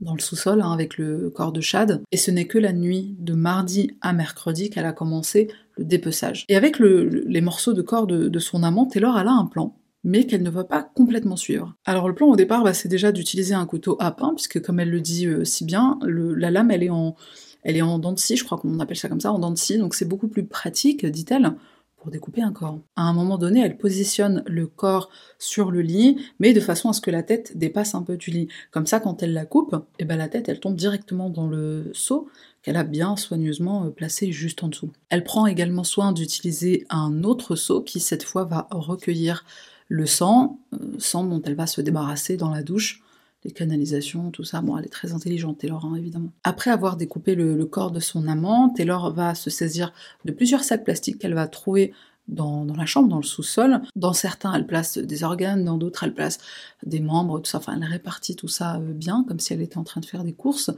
dans 0.00 0.14
le 0.14 0.20
sous-sol 0.20 0.60
hein, 0.62 0.72
avec 0.72 0.98
le 0.98 1.30
corps 1.30 1.52
de 1.52 1.60
Chad, 1.60 2.02
et 2.12 2.16
ce 2.16 2.30
n'est 2.30 2.46
que 2.46 2.58
la 2.58 2.72
nuit 2.72 3.16
de 3.18 3.34
mardi 3.34 3.96
à 4.00 4.12
mercredi 4.12 4.70
qu'elle 4.70 4.86
a 4.86 4.92
commencé 4.92 5.48
le 5.76 5.84
dépeçage. 5.84 6.44
Et 6.48 6.56
avec 6.56 6.78
les 6.78 7.40
morceaux 7.40 7.72
de 7.72 7.82
corps 7.82 8.06
de, 8.06 8.38
son 8.38 8.62
amant, 8.62 8.86
Taylor 8.86 9.16
a 9.16 9.22
un 9.22 9.46
plan 9.46 9.76
mais 10.06 10.24
qu'elle 10.24 10.44
ne 10.44 10.50
va 10.50 10.62
pas 10.62 10.84
complètement 10.84 11.36
suivre. 11.36 11.74
Alors 11.84 12.08
le 12.08 12.14
plan 12.14 12.28
au 12.28 12.36
départ, 12.36 12.62
bah, 12.62 12.72
c'est 12.72 12.88
déjà 12.88 13.10
d'utiliser 13.10 13.54
un 13.54 13.66
couteau 13.66 13.96
à 13.98 14.12
pain, 14.12 14.32
puisque 14.34 14.62
comme 14.62 14.78
elle 14.78 14.90
le 14.90 15.00
dit 15.00 15.26
euh, 15.26 15.44
si 15.44 15.64
bien, 15.64 15.98
la 16.06 16.50
lame 16.50 16.70
elle 16.70 16.84
est 16.84 16.90
en, 16.90 17.16
elle 17.64 17.76
est 17.76 17.82
en 17.82 17.98
dents 17.98 18.12
de 18.12 18.18
scie, 18.18 18.36
je 18.36 18.44
crois 18.44 18.56
qu'on 18.56 18.78
appelle 18.78 18.96
ça 18.96 19.08
comme 19.08 19.20
ça, 19.20 19.32
en 19.32 19.40
dents 19.40 19.50
de 19.50 19.58
scie, 19.58 19.78
donc 19.78 19.94
c'est 19.94 20.04
beaucoup 20.04 20.28
plus 20.28 20.46
pratique, 20.46 21.04
dit-elle, 21.04 21.56
pour 21.96 22.12
découper 22.12 22.40
un 22.40 22.52
corps. 22.52 22.78
À 22.94 23.02
un 23.02 23.12
moment 23.12 23.36
donné, 23.36 23.60
elle 23.60 23.76
positionne 23.78 24.44
le 24.46 24.68
corps 24.68 25.10
sur 25.40 25.72
le 25.72 25.80
lit, 25.80 26.18
mais 26.38 26.52
de 26.52 26.60
façon 26.60 26.88
à 26.88 26.92
ce 26.92 27.00
que 27.00 27.10
la 27.10 27.24
tête 27.24 27.58
dépasse 27.58 27.96
un 27.96 28.02
peu 28.02 28.16
du 28.16 28.30
lit. 28.30 28.48
Comme 28.70 28.86
ça, 28.86 29.00
quand 29.00 29.24
elle 29.24 29.32
la 29.32 29.44
coupe, 29.44 29.74
et 29.74 30.02
eh 30.02 30.04
ben 30.04 30.16
la 30.16 30.28
tête, 30.28 30.48
elle 30.48 30.60
tombe 30.60 30.76
directement 30.76 31.30
dans 31.30 31.48
le 31.48 31.90
seau 31.94 32.28
qu'elle 32.62 32.76
a 32.76 32.84
bien 32.84 33.16
soigneusement 33.16 33.86
euh, 33.86 33.90
placé 33.90 34.30
juste 34.30 34.62
en 34.62 34.68
dessous. 34.68 34.92
Elle 35.08 35.24
prend 35.24 35.46
également 35.46 35.82
soin 35.82 36.12
d'utiliser 36.12 36.86
un 36.90 37.24
autre 37.24 37.56
seau 37.56 37.82
qui, 37.82 37.98
cette 37.98 38.22
fois, 38.22 38.44
va 38.44 38.68
recueillir 38.70 39.44
le 39.88 40.06
sang, 40.06 40.58
euh, 40.74 40.96
sang 40.98 41.24
dont 41.24 41.42
elle 41.42 41.54
va 41.54 41.66
se 41.66 41.80
débarrasser 41.80 42.36
dans 42.36 42.50
la 42.50 42.62
douche 42.62 43.02
les 43.46 43.52
canalisations, 43.52 44.30
tout 44.30 44.44
ça. 44.44 44.60
Bon, 44.60 44.76
elle 44.76 44.84
est 44.84 44.90
très 44.90 45.12
intelligente, 45.12 45.58
Taylor, 45.58 45.84
hein, 45.84 45.94
évidemment. 45.94 46.32
Après 46.42 46.70
avoir 46.70 46.96
découpé 46.96 47.34
le, 47.34 47.64
corps 47.64 47.92
de 47.92 48.00
son 48.00 48.26
amant, 48.26 48.70
Taylor 48.70 49.12
va 49.12 49.34
se 49.34 49.50
saisir 49.50 49.92
de 50.24 50.32
plusieurs 50.32 50.64
sacs 50.64 50.84
plastiques 50.84 51.18
qu'elle 51.18 51.34
va 51.34 51.46
trouver 51.46 51.92
dans, 52.28 52.66
la 52.76 52.86
chambre, 52.86 53.08
dans 53.08 53.18
le 53.18 53.22
sous-sol. 53.22 53.82
Dans 53.94 54.12
certains, 54.12 54.52
elle 54.52 54.66
place 54.66 54.98
des 54.98 55.22
organes, 55.22 55.64
dans 55.64 55.76
d'autres, 55.76 56.02
elle 56.02 56.12
place 56.12 56.38
des 56.84 56.98
membres, 56.98 57.38
tout 57.38 57.48
ça. 57.48 57.58
Enfin, 57.58 57.78
elle 57.80 57.88
répartit 57.88 58.34
tout 58.34 58.48
ça 58.48 58.76
euh, 58.76 58.92
bien, 58.92 59.24
comme 59.28 59.38
si 59.38 59.52
elle 59.52 59.62
était 59.62 59.78
en 59.78 59.84
train 59.84 60.00
de 60.00 60.06
faire 60.06 60.24
des 60.24 60.32
courses. 60.32 60.72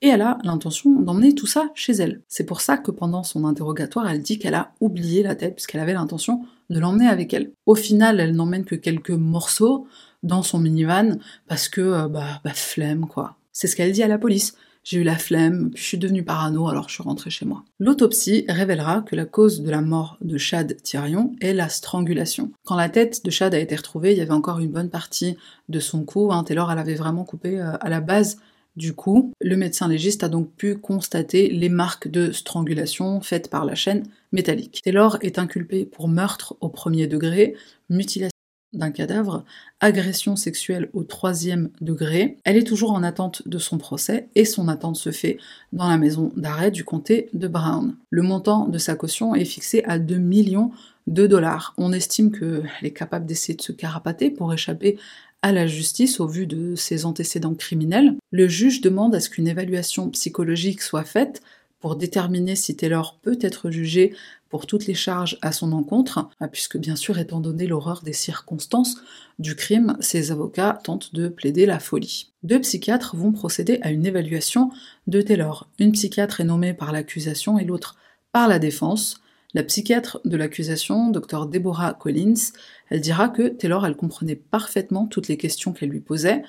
Et 0.00 0.08
elle 0.08 0.22
a 0.22 0.38
l'intention 0.44 0.92
d'emmener 1.00 1.34
tout 1.34 1.48
ça 1.48 1.70
chez 1.74 1.94
elle. 1.94 2.22
C'est 2.28 2.44
pour 2.44 2.60
ça 2.60 2.76
que 2.78 2.92
pendant 2.92 3.24
son 3.24 3.44
interrogatoire, 3.44 4.08
elle 4.08 4.22
dit 4.22 4.38
qu'elle 4.38 4.54
a 4.54 4.72
oublié 4.80 5.24
la 5.24 5.34
tête, 5.34 5.56
puisqu'elle 5.56 5.80
avait 5.80 5.94
l'intention 5.94 6.44
l'emmener 6.78 7.08
avec 7.08 7.32
elle. 7.34 7.52
Au 7.66 7.74
final, 7.74 8.20
elle 8.20 8.34
n'emmène 8.34 8.64
que 8.64 8.74
quelques 8.74 9.10
morceaux, 9.10 9.86
dans 10.22 10.42
son 10.42 10.58
minivan 10.58 11.18
parce 11.48 11.68
que, 11.68 11.80
euh, 11.80 12.08
bah, 12.08 12.40
bah, 12.44 12.52
flemme, 12.54 13.06
quoi. 13.06 13.36
C'est 13.52 13.66
ce 13.66 13.76
qu'elle 13.76 13.92
dit 13.92 14.02
à 14.02 14.08
la 14.08 14.18
police. 14.18 14.54
J'ai 14.84 14.98
eu 14.98 15.04
la 15.04 15.16
flemme, 15.16 15.70
puis 15.70 15.80
je 15.80 15.88
suis 15.88 15.98
devenue 15.98 16.24
parano, 16.24 16.66
alors 16.66 16.88
je 16.88 16.94
suis 16.94 17.04
rentrée 17.04 17.30
chez 17.30 17.44
moi. 17.44 17.62
L'autopsie 17.78 18.44
révélera 18.48 19.02
que 19.02 19.14
la 19.14 19.26
cause 19.26 19.62
de 19.62 19.70
la 19.70 19.80
mort 19.80 20.18
de 20.22 20.36
Chad 20.38 20.76
Thirion 20.82 21.36
est 21.40 21.52
la 21.52 21.68
strangulation. 21.68 22.50
Quand 22.64 22.74
la 22.74 22.88
tête 22.88 23.24
de 23.24 23.30
Chad 23.30 23.54
a 23.54 23.60
été 23.60 23.76
retrouvée, 23.76 24.10
il 24.10 24.18
y 24.18 24.22
avait 24.22 24.32
encore 24.32 24.58
une 24.58 24.72
bonne 24.72 24.90
partie 24.90 25.36
de 25.68 25.78
son 25.78 26.02
cou. 26.04 26.32
Hein. 26.32 26.42
Taylor, 26.42 26.72
elle 26.72 26.80
avait 26.80 26.96
vraiment 26.96 27.22
coupé 27.22 27.60
euh, 27.60 27.76
à 27.80 27.88
la 27.90 28.00
base 28.00 28.38
du 28.76 28.94
cou. 28.94 29.32
Le 29.40 29.56
médecin 29.56 29.88
légiste 29.88 30.24
a 30.24 30.28
donc 30.28 30.50
pu 30.52 30.76
constater 30.76 31.48
les 31.50 31.68
marques 31.68 32.08
de 32.08 32.32
strangulation 32.32 33.20
faites 33.20 33.50
par 33.50 33.64
la 33.64 33.74
chaîne 33.74 34.04
métallique. 34.32 34.80
Taylor 34.82 35.18
est 35.20 35.38
inculpé 35.38 35.84
pour 35.84 36.08
meurtre 36.08 36.56
au 36.60 36.68
premier 36.68 37.06
degré, 37.06 37.54
mutilation 37.90 38.32
d'un 38.72 38.90
cadavre, 38.90 39.44
agression 39.80 40.34
sexuelle 40.36 40.88
au 40.94 41.04
troisième 41.04 41.68
degré. 41.80 42.38
Elle 42.44 42.56
est 42.56 42.66
toujours 42.66 42.92
en 42.92 43.02
attente 43.02 43.46
de 43.46 43.58
son 43.58 43.76
procès 43.76 44.28
et 44.34 44.44
son 44.44 44.68
attente 44.68 44.96
se 44.96 45.10
fait 45.10 45.38
dans 45.72 45.88
la 45.88 45.98
maison 45.98 46.32
d'arrêt 46.36 46.70
du 46.70 46.84
comté 46.84 47.28
de 47.34 47.48
Brown. 47.48 47.94
Le 48.10 48.22
montant 48.22 48.66
de 48.68 48.78
sa 48.78 48.94
caution 48.94 49.34
est 49.34 49.44
fixé 49.44 49.82
à 49.84 49.98
2 49.98 50.16
millions 50.16 50.70
de 51.06 51.26
dollars. 51.26 51.74
On 51.76 51.92
estime 51.92 52.30
qu'elle 52.30 52.64
est 52.82 52.92
capable 52.92 53.26
d'essayer 53.26 53.54
de 53.54 53.62
se 53.62 53.72
carapater 53.72 54.30
pour 54.30 54.52
échapper 54.52 54.98
à 55.42 55.52
la 55.52 55.66
justice 55.66 56.20
au 56.20 56.26
vu 56.26 56.46
de 56.46 56.74
ses 56.76 57.04
antécédents 57.04 57.54
criminels. 57.54 58.14
Le 58.30 58.48
juge 58.48 58.80
demande 58.80 59.14
à 59.14 59.20
ce 59.20 59.28
qu'une 59.28 59.48
évaluation 59.48 60.08
psychologique 60.10 60.82
soit 60.82 61.04
faite 61.04 61.42
pour 61.80 61.96
déterminer 61.96 62.54
si 62.54 62.76
Taylor 62.76 63.18
peut 63.22 63.38
être 63.40 63.70
jugé 63.70 64.14
pour 64.48 64.66
toutes 64.66 64.86
les 64.86 64.94
charges 64.94 65.38
à 65.42 65.50
son 65.50 65.72
encontre, 65.72 66.28
ah, 66.38 66.46
puisque 66.46 66.76
bien 66.76 66.94
sûr, 66.94 67.18
étant 67.18 67.40
donné 67.40 67.66
l'horreur 67.66 68.02
des 68.02 68.12
circonstances 68.12 68.96
du 69.38 69.56
crime, 69.56 69.96
ses 69.98 70.30
avocats 70.30 70.78
tentent 70.84 71.14
de 71.14 71.28
plaider 71.28 71.66
la 71.66 71.80
folie. 71.80 72.32
Deux 72.42 72.60
psychiatres 72.60 73.16
vont 73.16 73.32
procéder 73.32 73.78
à 73.82 73.90
une 73.90 74.06
évaluation 74.06 74.70
de 75.06 75.22
Taylor. 75.22 75.68
Une 75.78 75.92
psychiatre 75.92 76.40
est 76.40 76.44
nommée 76.44 76.74
par 76.74 76.92
l'accusation 76.92 77.58
et 77.58 77.64
l'autre 77.64 77.96
par 78.30 78.46
la 78.46 78.58
défense. 78.58 79.21
La 79.54 79.62
psychiatre 79.62 80.20
de 80.24 80.36
l'accusation, 80.36 81.10
Dr 81.10 81.46
Deborah 81.46 81.94
Collins, 81.94 82.52
elle 82.88 83.00
dira 83.00 83.28
que 83.28 83.48
Taylor, 83.48 83.86
elle 83.86 83.96
comprenait 83.96 84.36
parfaitement 84.36 85.06
toutes 85.06 85.28
les 85.28 85.36
questions 85.36 85.72
qu'elle 85.72 85.90
lui 85.90 86.00
posait, 86.00 86.42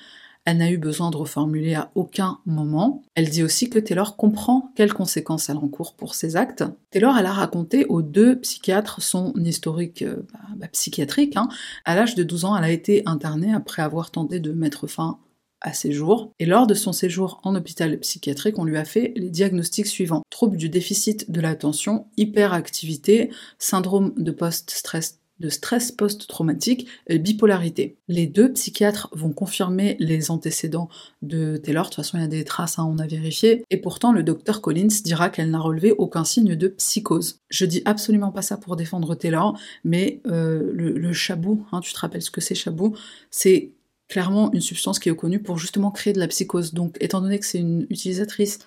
elle 0.46 0.58
n'a 0.58 0.70
eu 0.70 0.76
besoin 0.76 1.10
de 1.10 1.16
reformuler 1.16 1.74
à 1.74 1.90
aucun 1.94 2.38
moment. 2.44 3.02
Elle 3.14 3.30
dit 3.30 3.42
aussi 3.42 3.70
que 3.70 3.78
Taylor 3.78 4.16
comprend 4.16 4.72
quelles 4.76 4.92
conséquences 4.92 5.48
elle 5.48 5.56
encourt 5.56 5.94
pour 5.94 6.14
ses 6.14 6.36
actes. 6.36 6.64
Taylor, 6.90 7.16
elle 7.18 7.26
a 7.26 7.32
raconté 7.32 7.86
aux 7.86 8.02
deux 8.02 8.38
psychiatres 8.40 9.00
son 9.00 9.32
historique 9.36 10.02
euh, 10.02 10.26
bah, 10.32 10.40
bah, 10.56 10.68
psychiatrique. 10.68 11.36
Hein. 11.36 11.48
À 11.86 11.94
l'âge 11.94 12.14
de 12.14 12.22
12 12.22 12.44
ans, 12.44 12.56
elle 12.56 12.64
a 12.64 12.70
été 12.70 13.02
internée 13.06 13.54
après 13.54 13.80
avoir 13.80 14.10
tenté 14.10 14.38
de 14.38 14.52
mettre 14.52 14.86
fin 14.86 15.18
à 15.64 15.72
ses 15.72 15.90
jours. 15.90 16.30
Et 16.38 16.46
lors 16.46 16.68
de 16.68 16.74
son 16.74 16.92
séjour 16.92 17.40
en 17.42 17.56
hôpital 17.56 17.98
psychiatrique, 17.98 18.58
on 18.58 18.64
lui 18.64 18.76
a 18.76 18.84
fait 18.84 19.12
les 19.16 19.30
diagnostics 19.30 19.86
suivants. 19.86 20.22
Trouble 20.30 20.56
du 20.56 20.68
déficit 20.68 21.30
de 21.30 21.40
l'attention, 21.40 22.06
hyperactivité, 22.16 23.30
syndrome 23.58 24.12
de 24.16 24.30
post-stress 24.30 25.18
de 25.40 25.48
stress 25.48 25.90
post-traumatique 25.90 26.86
et 27.08 27.18
bipolarité. 27.18 27.96
Les 28.08 28.26
deux 28.26 28.52
psychiatres 28.52 29.08
vont 29.12 29.32
confirmer 29.32 29.96
les 29.98 30.30
antécédents 30.30 30.88
de 31.22 31.56
Taylor, 31.56 31.84
de 31.84 31.88
toute 31.88 31.96
façon 31.96 32.18
il 32.18 32.20
y 32.20 32.24
a 32.24 32.28
des 32.28 32.44
traces, 32.44 32.78
hein, 32.78 32.88
on 32.88 32.98
a 32.98 33.06
vérifié, 33.06 33.64
et 33.70 33.76
pourtant 33.76 34.12
le 34.12 34.22
docteur 34.22 34.60
Collins 34.60 35.02
dira 35.04 35.30
qu'elle 35.30 35.50
n'a 35.50 35.58
relevé 35.58 35.92
aucun 35.92 36.24
signe 36.24 36.54
de 36.54 36.68
psychose. 36.68 37.38
Je 37.50 37.66
dis 37.66 37.82
absolument 37.84 38.30
pas 38.30 38.42
ça 38.42 38.56
pour 38.56 38.76
défendre 38.76 39.14
Taylor, 39.14 39.58
mais 39.82 40.20
euh, 40.26 40.70
le, 40.72 41.12
chabou, 41.12 41.66
hein, 41.72 41.80
tu 41.80 41.92
te 41.92 41.98
rappelles 41.98 42.22
ce 42.22 42.30
que 42.30 42.40
c'est 42.40 42.54
chabou, 42.54 42.96
c'est 43.30 43.72
clairement 44.08 44.52
une 44.52 44.60
substance 44.60 44.98
qui 44.98 45.08
est 45.08 45.16
connue 45.16 45.42
pour 45.42 45.58
justement 45.58 45.90
créer 45.90 46.12
de 46.12 46.20
la 46.20 46.28
psychose. 46.28 46.74
Donc 46.74 46.96
étant 47.00 47.20
donné 47.20 47.38
que 47.38 47.46
c'est 47.46 47.58
une 47.58 47.86
utilisatrice 47.90 48.58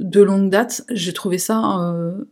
de 0.00 0.20
longue 0.22 0.50
date, 0.50 0.84
j'ai 0.90 1.12
trouvé 1.12 1.38
ça... 1.38 1.80
Euh, 1.80 2.24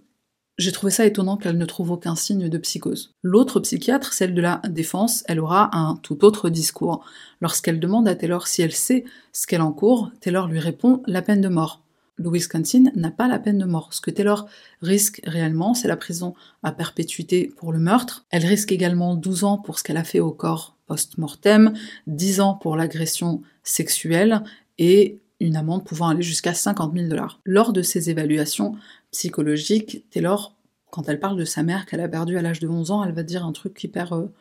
j'ai 0.60 0.72
trouvé 0.72 0.92
ça 0.92 1.06
étonnant 1.06 1.38
qu'elle 1.38 1.56
ne 1.56 1.64
trouve 1.64 1.90
aucun 1.90 2.14
signe 2.14 2.50
de 2.50 2.58
psychose. 2.58 3.14
L'autre 3.22 3.60
psychiatre, 3.60 4.12
celle 4.12 4.34
de 4.34 4.42
la 4.42 4.60
défense, 4.68 5.24
elle 5.26 5.40
aura 5.40 5.74
un 5.74 5.96
tout 5.96 6.22
autre 6.22 6.50
discours. 6.50 7.02
Lorsqu'elle 7.40 7.80
demande 7.80 8.06
à 8.06 8.14
Taylor 8.14 8.46
si 8.46 8.60
elle 8.60 8.72
sait 8.72 9.04
ce 9.32 9.46
qu'elle 9.46 9.62
encourt, 9.62 10.10
Taylor 10.20 10.48
lui 10.48 10.58
répond 10.58 11.02
la 11.06 11.22
peine 11.22 11.40
de 11.40 11.48
mort. 11.48 11.82
Le 12.16 12.30
Wisconsin 12.30 12.90
n'a 12.94 13.10
pas 13.10 13.26
la 13.26 13.38
peine 13.38 13.56
de 13.56 13.64
mort. 13.64 13.94
Ce 13.94 14.02
que 14.02 14.10
Taylor 14.10 14.46
risque 14.82 15.22
réellement, 15.24 15.72
c'est 15.72 15.88
la 15.88 15.96
prison 15.96 16.34
à 16.62 16.72
perpétuité 16.72 17.50
pour 17.56 17.72
le 17.72 17.78
meurtre. 17.78 18.26
Elle 18.28 18.44
risque 18.44 18.70
également 18.70 19.14
12 19.14 19.44
ans 19.44 19.56
pour 19.56 19.78
ce 19.78 19.84
qu'elle 19.84 19.96
a 19.96 20.04
fait 20.04 20.20
au 20.20 20.30
corps 20.30 20.76
post-mortem, 20.90 21.72
10 22.08 22.40
ans 22.40 22.54
pour 22.54 22.76
l'agression 22.76 23.42
sexuelle 23.62 24.42
et 24.78 25.18
une 25.38 25.54
amende 25.54 25.84
pouvant 25.84 26.08
aller 26.08 26.22
jusqu'à 26.22 26.52
50 26.52 26.92
000 26.96 27.08
dollars. 27.08 27.40
Lors 27.44 27.72
de 27.72 27.80
ces 27.80 28.10
évaluations 28.10 28.74
psychologiques, 29.12 30.04
Taylor, 30.10 30.56
quand 30.90 31.08
elle 31.08 31.20
parle 31.20 31.38
de 31.38 31.44
sa 31.44 31.62
mère 31.62 31.86
qu'elle 31.86 32.00
a 32.00 32.08
perdue 32.08 32.36
à 32.36 32.42
l'âge 32.42 32.58
de 32.58 32.66
11 32.66 32.90
ans, 32.90 33.04
elle 33.04 33.14
va 33.14 33.22
dire 33.22 33.46
un 33.46 33.52
truc 33.52 33.82
hyper... 33.84 34.14
Euh, 34.14 34.34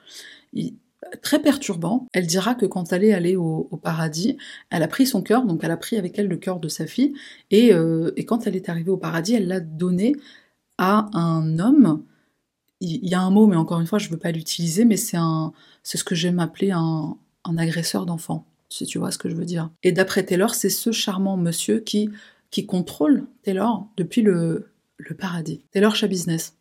très 1.21 1.39
perturbant. 1.39 2.07
Elle 2.13 2.25
dira 2.25 2.55
que 2.55 2.65
quand 2.65 2.91
elle 2.91 3.03
est 3.03 3.13
allée 3.13 3.35
au, 3.35 3.63
paradis, 3.81 4.37
elle 4.71 4.83
a 4.83 4.87
pris 4.87 5.05
son 5.05 5.21
cœur, 5.21 5.45
donc 5.45 5.63
elle 5.63 5.71
a 5.71 5.77
pris 5.77 5.97
avec 5.97 6.17
elle 6.17 6.27
le 6.27 6.37
cœur 6.37 6.59
de 6.59 6.67
sa 6.67 6.87
fille, 6.87 7.13
et, 7.51 7.73
euh, 7.73 8.11
quand 8.27 8.47
elle 8.47 8.55
est 8.55 8.69
arrivée 8.69 8.91
au 8.91 8.97
paradis, 8.97 9.35
elle 9.35 9.47
l'a 9.47 9.59
donné 9.59 10.15
à 10.79 11.09
un 11.13 11.59
homme. 11.59 12.03
Il 12.81 13.07
y, 13.07 13.13
a 13.13 13.21
un 13.21 13.29
mot, 13.29 13.45
mais 13.45 13.57
encore 13.57 13.81
une 13.81 13.87
fois, 13.87 13.99
je 13.99 14.07
ne 14.07 14.13
veux 14.13 14.19
pas 14.19 14.31
l'utiliser, 14.31 14.85
mais 14.85 14.97
c'est 14.97 15.17
un, 15.17 15.51
c'est 15.89 15.97
ce 15.97 16.03
que 16.03 16.13
j'aime 16.13 16.37
appeler 16.37 16.69
un, 16.69 17.17
agresseur 17.57 18.05
d'enfants 18.05 18.45
si 18.69 18.85
tu 18.85 18.99
vois 18.99 19.09
ce 19.09 19.17
que 19.17 19.27
je 19.27 19.33
veux 19.33 19.45
dire. 19.45 19.71
Et 19.81 19.91
d'après 19.91 20.23
Taylor, 20.23 20.53
c'est 20.53 20.69
ce 20.69 20.91
charmant 20.91 21.35
monsieur 21.35 21.79
qui, 21.79 22.11
contrôle 22.67 23.25
Taylor 23.41 23.87
depuis 23.97 24.21
le, 24.21 24.69
le 24.97 25.15
paradis. 25.15 25.63
Taylor 25.71 25.95
chat 25.95 26.07
business 26.07 26.53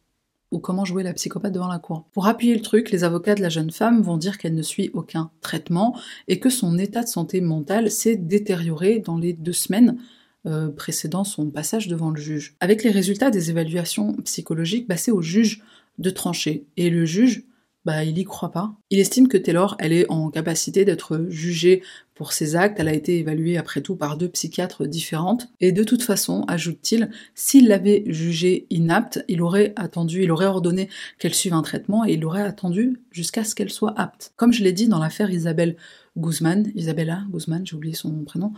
ou 0.50 0.60
comment 0.60 0.86
jouer 0.86 1.02
la 1.02 1.12
psychopathe 1.12 1.52
devant 1.52 1.68
la 1.68 1.78
cour. 1.78 2.06
Pour 2.12 2.26
appuyer 2.26 2.54
le 2.54 2.62
truc, 2.62 2.90
les 2.90 3.04
avocats 3.04 3.34
de 3.34 3.42
la 3.42 3.50
jeune 3.50 3.70
femme 3.70 4.00
vont 4.00 4.16
dire 4.16 4.38
qu'elle 4.38 4.54
ne 4.54 4.62
suit 4.62 4.90
aucun 4.94 5.30
traitement 5.42 5.94
et 6.26 6.40
que 6.40 6.48
son 6.48 6.78
état 6.78 7.02
de 7.02 7.08
santé 7.08 7.42
mentale 7.42 7.90
s'est 7.90 8.16
détérioré 8.16 8.98
dans 8.98 9.18
les 9.18 9.34
deux 9.34 9.52
semaines 9.52 9.98
euh, 10.46 10.70
précédant 10.70 11.24
son 11.24 11.50
passage 11.50 11.86
devant 11.86 12.08
le 12.08 12.18
juge. 12.18 12.56
Avec 12.60 12.82
les 12.82 12.90
résultats 12.90 13.30
des 13.30 13.50
évaluations 13.50 14.14
psychologiques, 14.24 14.88
bah, 14.88 14.96
c'est 14.96 15.10
au 15.10 15.20
juge 15.20 15.62
de 15.98 16.08
trancher. 16.08 16.64
Et 16.78 16.88
le 16.88 17.04
juge 17.04 17.44
bah, 17.88 18.04
il 18.04 18.18
y 18.18 18.24
croit 18.24 18.50
pas. 18.50 18.74
Il 18.90 18.98
estime 18.98 19.28
que 19.28 19.38
Taylor, 19.38 19.74
elle 19.78 19.94
est 19.94 20.04
en 20.10 20.28
capacité 20.28 20.84
d'être 20.84 21.24
jugée 21.30 21.82
pour 22.14 22.34
ses 22.34 22.54
actes, 22.54 22.78
elle 22.78 22.88
a 22.88 22.92
été 22.92 23.18
évaluée 23.18 23.56
après 23.56 23.80
tout 23.80 23.96
par 23.96 24.18
deux 24.18 24.28
psychiatres 24.28 24.84
différentes, 24.84 25.48
et 25.60 25.72
de 25.72 25.82
toute 25.82 26.02
façon, 26.02 26.44
ajoute-t-il, 26.48 27.08
s'il 27.34 27.66
l'avait 27.66 28.04
jugée 28.04 28.66
inapte, 28.68 29.24
il 29.26 29.40
aurait 29.40 29.72
attendu, 29.76 30.22
il 30.22 30.30
aurait 30.30 30.44
ordonné 30.44 30.90
qu'elle 31.18 31.32
suive 31.32 31.54
un 31.54 31.62
traitement, 31.62 32.04
et 32.04 32.12
il 32.12 32.26
aurait 32.26 32.42
attendu 32.42 33.00
jusqu'à 33.10 33.42
ce 33.42 33.54
qu'elle 33.54 33.70
soit 33.70 33.98
apte. 33.98 34.34
Comme 34.36 34.52
je 34.52 34.64
l'ai 34.64 34.72
dit 34.72 34.88
dans 34.88 34.98
l'affaire 34.98 35.30
Isabelle 35.30 35.74
Guzman, 36.18 36.70
Isabella 36.74 37.22
Guzman, 37.32 37.64
j'ai 37.64 37.74
oublié 37.74 37.94
son 37.94 38.12
prénom, 38.24 38.52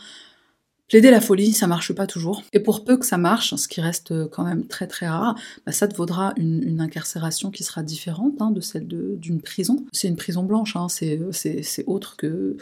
Plaider 0.90 1.12
la 1.12 1.20
folie, 1.20 1.53
ça 1.53 1.68
marche 1.68 1.92
pas 1.92 2.09
toujours. 2.09 2.42
Et 2.53 2.59
pour 2.59 2.83
peu 2.83 2.96
que 2.96 3.07
ça 3.07 3.16
marche, 3.16 3.55
ce 3.55 3.68
qui 3.68 3.81
reste 3.81 4.29
quand 4.31 4.42
même 4.42 4.66
très 4.66 4.88
très 4.88 5.07
rare, 5.07 5.37
bah, 5.64 5.70
ça 5.70 5.87
te 5.87 5.94
vaudra 5.94 6.35
une, 6.37 6.81
incarcération 6.81 7.53
qui 7.53 7.62
sera 7.62 7.85
différente 7.85 8.42
hein, 8.42 8.50
de 8.50 8.61
celle 8.61 8.88
d'une 8.88 9.40
prison. 9.40 9.87
C'est 9.92 10.09
une 10.09 10.16
prison 10.16 10.42
blanche, 10.42 10.74
hein, 10.74 10.88
c'est 10.88 11.85
autre 11.87 12.16
que, 12.16 12.57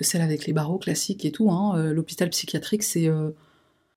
celle 0.00 0.22
avec 0.22 0.46
les 0.46 0.54
barreaux 0.54 0.78
classiques 0.78 1.26
et 1.26 1.30
tout. 1.30 1.50
Hein. 1.50 1.76
Euh, 1.76 1.92
l'hôpital 1.92 2.30
psychiatrique, 2.30 2.82
c'est... 2.82 3.06
Euh, 3.08 3.30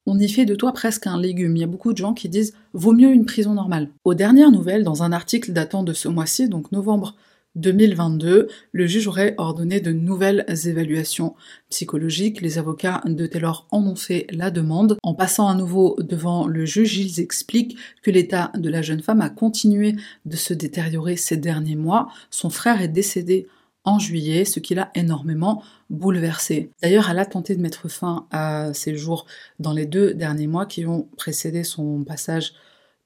on 0.06 0.20
y 0.20 0.28
fait 0.28 0.46
de 0.46 0.56
toi 0.56 0.74
presque 0.74 1.08
un 1.08 1.20
légume. 1.20 1.56
Il 1.56 1.60
y 1.60 1.64
a 1.64 1.68
beaucoup 1.68 1.94
de 1.94 1.98
gens 1.98 2.14
qui 2.14 2.28
disent 2.28 2.54
vaut 2.74 2.94
mieux 2.94 3.12
une 3.12 3.26
prison 3.26 3.54
normale. 3.54 3.90
Aux 4.04 4.14
dernières 4.14 4.52
nouvelles, 4.52 4.84
dans 4.84 5.04
un 5.04 5.14
article 5.14 5.54
datant 5.54 5.84
de 5.84 5.94
ce 5.94 6.10
mois-ci, 6.10 6.50
donc 6.50 6.72
novembre 6.74 7.16
2022, 7.58 8.48
le 8.72 8.88
juge 8.88 9.08
aurait 9.08 9.36
ordonné 9.38 9.82
de 9.82 9.92
nouvelles 9.92 10.46
évaluations 10.66 11.36
psychologiques. 11.70 12.42
Les 12.42 12.58
avocats 12.58 13.02
de 13.06 13.26
Taylor 13.26 13.68
en 13.72 13.86
ont 13.86 13.96
fait 13.96 14.28
la 14.32 14.52
demande. 14.52 14.98
En 15.04 15.14
passant 15.14 15.48
à 15.48 15.56
nouveau 15.56 15.98
devant 16.00 16.48
le 16.48 16.66
juge, 16.66 16.98
ils 16.98 17.20
expliquent 17.20 17.78
que 18.04 18.12
l'état 18.12 18.52
de 18.56 18.70
la 18.70 18.82
jeune 18.82 19.02
femme 19.02 19.22
a 19.22 19.30
continué 19.30 19.96
de 20.26 20.36
se 20.36 20.54
détériorer 20.54 21.18
ces 21.18 21.38
derniers 21.38 21.76
mois. 21.76 22.10
Son 22.30 22.50
frère 22.50 22.82
est 22.82 22.88
décédé 22.88 23.48
en 23.84 24.00
juillet, 24.00 24.44
ce 24.44 24.60
qui 24.60 24.76
l'a 24.76 24.92
énormément 24.96 25.64
bouleversé. 25.90 26.70
D'ailleurs, 26.82 27.10
elle 27.10 27.20
a 27.20 27.26
tenté 27.26 27.56
de 27.56 27.62
mettre 27.62 27.88
fin 27.88 28.28
à 28.32 28.74
ses 28.74 28.96
jours 28.96 29.26
dans 29.60 29.72
les 29.72 29.86
deux 29.86 30.14
derniers 30.14 30.48
mois 30.48 30.66
qui 30.66 30.86
ont 30.86 31.08
précédé 31.16 31.64
son 31.64 32.04
passage 32.04 32.54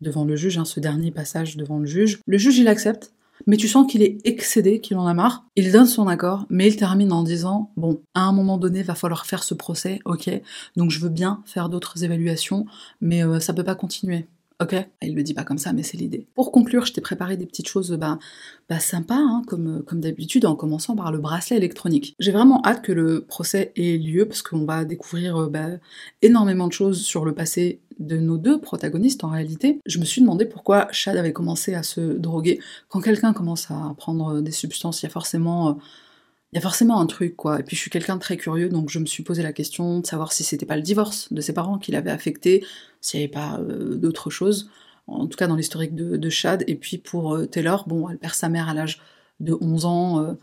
devant 0.01 0.25
le 0.25 0.35
juge, 0.35 0.57
hein, 0.57 0.65
ce 0.65 0.79
dernier 0.79 1.11
passage 1.11 1.55
devant 1.55 1.77
le 1.77 1.85
juge. 1.85 2.19
Le 2.25 2.37
juge, 2.39 2.57
il 2.57 2.67
accepte, 2.67 3.13
mais 3.47 3.57
tu 3.57 3.67
sens 3.67 3.89
qu'il 3.89 4.01
est 4.03 4.17
excédé, 4.25 4.79
qu'il 4.79 4.97
en 4.97 5.07
a 5.07 5.13
marre. 5.13 5.45
Il 5.55 5.71
donne 5.71 5.85
son 5.85 6.07
accord, 6.07 6.45
mais 6.49 6.67
il 6.67 6.75
termine 6.75 7.11
en 7.11 7.23
disant 7.23 7.71
Bon, 7.77 8.01
à 8.13 8.21
un 8.21 8.31
moment 8.31 8.57
donné, 8.57 8.83
va 8.83 8.95
falloir 8.95 9.25
faire 9.25 9.43
ce 9.43 9.53
procès, 9.53 9.99
ok, 10.05 10.29
donc 10.75 10.91
je 10.91 10.99
veux 10.99 11.09
bien 11.09 11.41
faire 11.45 11.69
d'autres 11.69 12.03
évaluations, 12.03 12.65
mais 12.99 13.23
euh, 13.23 13.39
ça 13.39 13.53
peut 13.53 13.63
pas 13.63 13.75
continuer. 13.75 14.27
Ok 14.61 14.75
Il 15.01 15.15
le 15.15 15.23
dit 15.23 15.33
pas 15.33 15.43
comme 15.43 15.57
ça, 15.57 15.73
mais 15.73 15.81
c'est 15.81 15.97
l'idée. 15.97 16.27
Pour 16.35 16.51
conclure, 16.51 16.85
je 16.85 16.93
t'ai 16.93 17.01
préparé 17.01 17.35
des 17.35 17.47
petites 17.47 17.67
choses 17.67 17.91
bah, 17.91 18.19
bah 18.69 18.79
sympas, 18.79 19.17
hein, 19.17 19.41
comme, 19.47 19.83
comme 19.83 19.99
d'habitude, 19.99 20.45
en 20.45 20.55
commençant 20.55 20.95
par 20.95 21.11
le 21.11 21.17
bracelet 21.17 21.57
électronique. 21.57 22.15
J'ai 22.19 22.31
vraiment 22.31 22.61
hâte 22.63 22.83
que 22.83 22.91
le 22.91 23.21
procès 23.21 23.71
ait 23.75 23.97
lieu, 23.97 24.27
parce 24.27 24.43
qu'on 24.43 24.65
va 24.65 24.85
découvrir 24.85 25.37
euh, 25.37 25.49
bah, 25.49 25.67
énormément 26.21 26.67
de 26.67 26.73
choses 26.73 27.01
sur 27.01 27.25
le 27.25 27.33
passé 27.33 27.79
de 27.99 28.17
nos 28.17 28.37
deux 28.37 28.61
protagonistes 28.61 29.23
en 29.23 29.29
réalité. 29.29 29.79
Je 29.85 29.97
me 29.97 30.05
suis 30.05 30.21
demandé 30.21 30.45
pourquoi 30.45 30.87
Chad 30.91 31.17
avait 31.17 31.33
commencé 31.33 31.73
à 31.73 31.81
se 31.81 32.01
droguer. 32.01 32.59
Quand 32.87 33.01
quelqu'un 33.01 33.33
commence 33.33 33.71
à 33.71 33.95
prendre 33.97 34.41
des 34.41 34.51
substances, 34.51 35.01
il 35.01 35.05
y 35.05 35.07
a 35.07 35.11
forcément... 35.11 35.79
Euh, 36.51 36.57
il 36.57 36.57
y 36.57 36.59
a 36.59 36.61
forcément 36.61 36.99
un 36.99 37.05
truc, 37.05 37.35
quoi. 37.35 37.59
Et 37.59 37.63
puis 37.63 37.75
je 37.75 37.81
suis 37.81 37.89
quelqu'un 37.89 38.15
de 38.15 38.21
très 38.21 38.37
curieux, 38.37 38.69
donc 38.69 38.89
je 38.89 38.99
me 38.99 39.05
suis 39.05 39.23
posé 39.23 39.43
la 39.43 39.53
question 39.53 39.99
de 39.99 40.05
savoir 40.05 40.31
si 40.31 40.43
c'était 40.43 40.65
pas 40.65 40.75
le 40.75 40.81
divorce 40.81 41.31
de 41.31 41.41
ses 41.41 41.53
parents 41.53 41.77
qui 41.77 41.91
l'avait 41.91 42.11
affecté, 42.11 42.65
s'il 42.99 43.19
n'y 43.19 43.25
avait 43.25 43.31
pas 43.31 43.59
euh, 43.59 43.95
d'autres 43.95 44.29
choses, 44.29 44.69
en 45.07 45.27
tout 45.27 45.37
cas 45.37 45.47
dans 45.47 45.55
l'historique 45.55 45.95
de, 45.95 46.29
Chad. 46.29 46.63
Et 46.67 46.75
puis 46.75 46.97
pour 46.97 47.35
euh, 47.35 47.45
Taylor, 47.45 47.87
bon, 47.87 48.09
elle 48.09 48.17
perd 48.17 48.33
sa 48.33 48.49
mère 48.49 48.69
à 48.69 48.73
l'âge 48.73 49.01
de 49.39 49.57
11 49.59 49.85
ans. 49.85 50.19
Euh, 50.19 50.33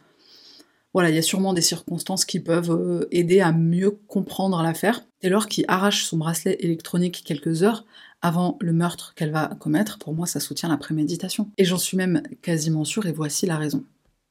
voilà, 0.95 1.11
il 1.11 1.15
y 1.15 1.19
a 1.19 1.23
sûrement 1.23 1.53
des 1.53 1.61
circonstances 1.61 2.25
qui 2.25 2.41
peuvent 2.41 3.07
aider 3.11 3.41
à 3.41 3.53
mieux 3.53 3.91
comprendre 3.91 4.63
l'affaire. 4.63 5.05
Taylor 5.21 5.47
qui 5.47 5.65
arrache 5.69 6.05
son 6.05 6.17
bracelet 6.17 6.57
électronique 6.61 7.23
quelques 7.25 7.63
heures 7.63 7.85
avant 8.23 8.57
le 8.61 8.73
meurtre 8.73 9.13
qu'elle 9.15 9.31
va 9.31 9.49
commettre, 9.61 9.99
pour 9.99 10.15
moi 10.15 10.27
ça 10.27 10.41
soutient 10.41 10.69
la 10.69 10.79
préméditation. 10.79 11.51
Et 11.59 11.65
j'en 11.65 11.79
suis 11.79 11.97
même 11.97 12.23
quasiment 12.43 12.85
sûre, 12.85 13.07
et 13.07 13.13
voici 13.13 13.47
la 13.47 13.57
raison. 13.57 13.85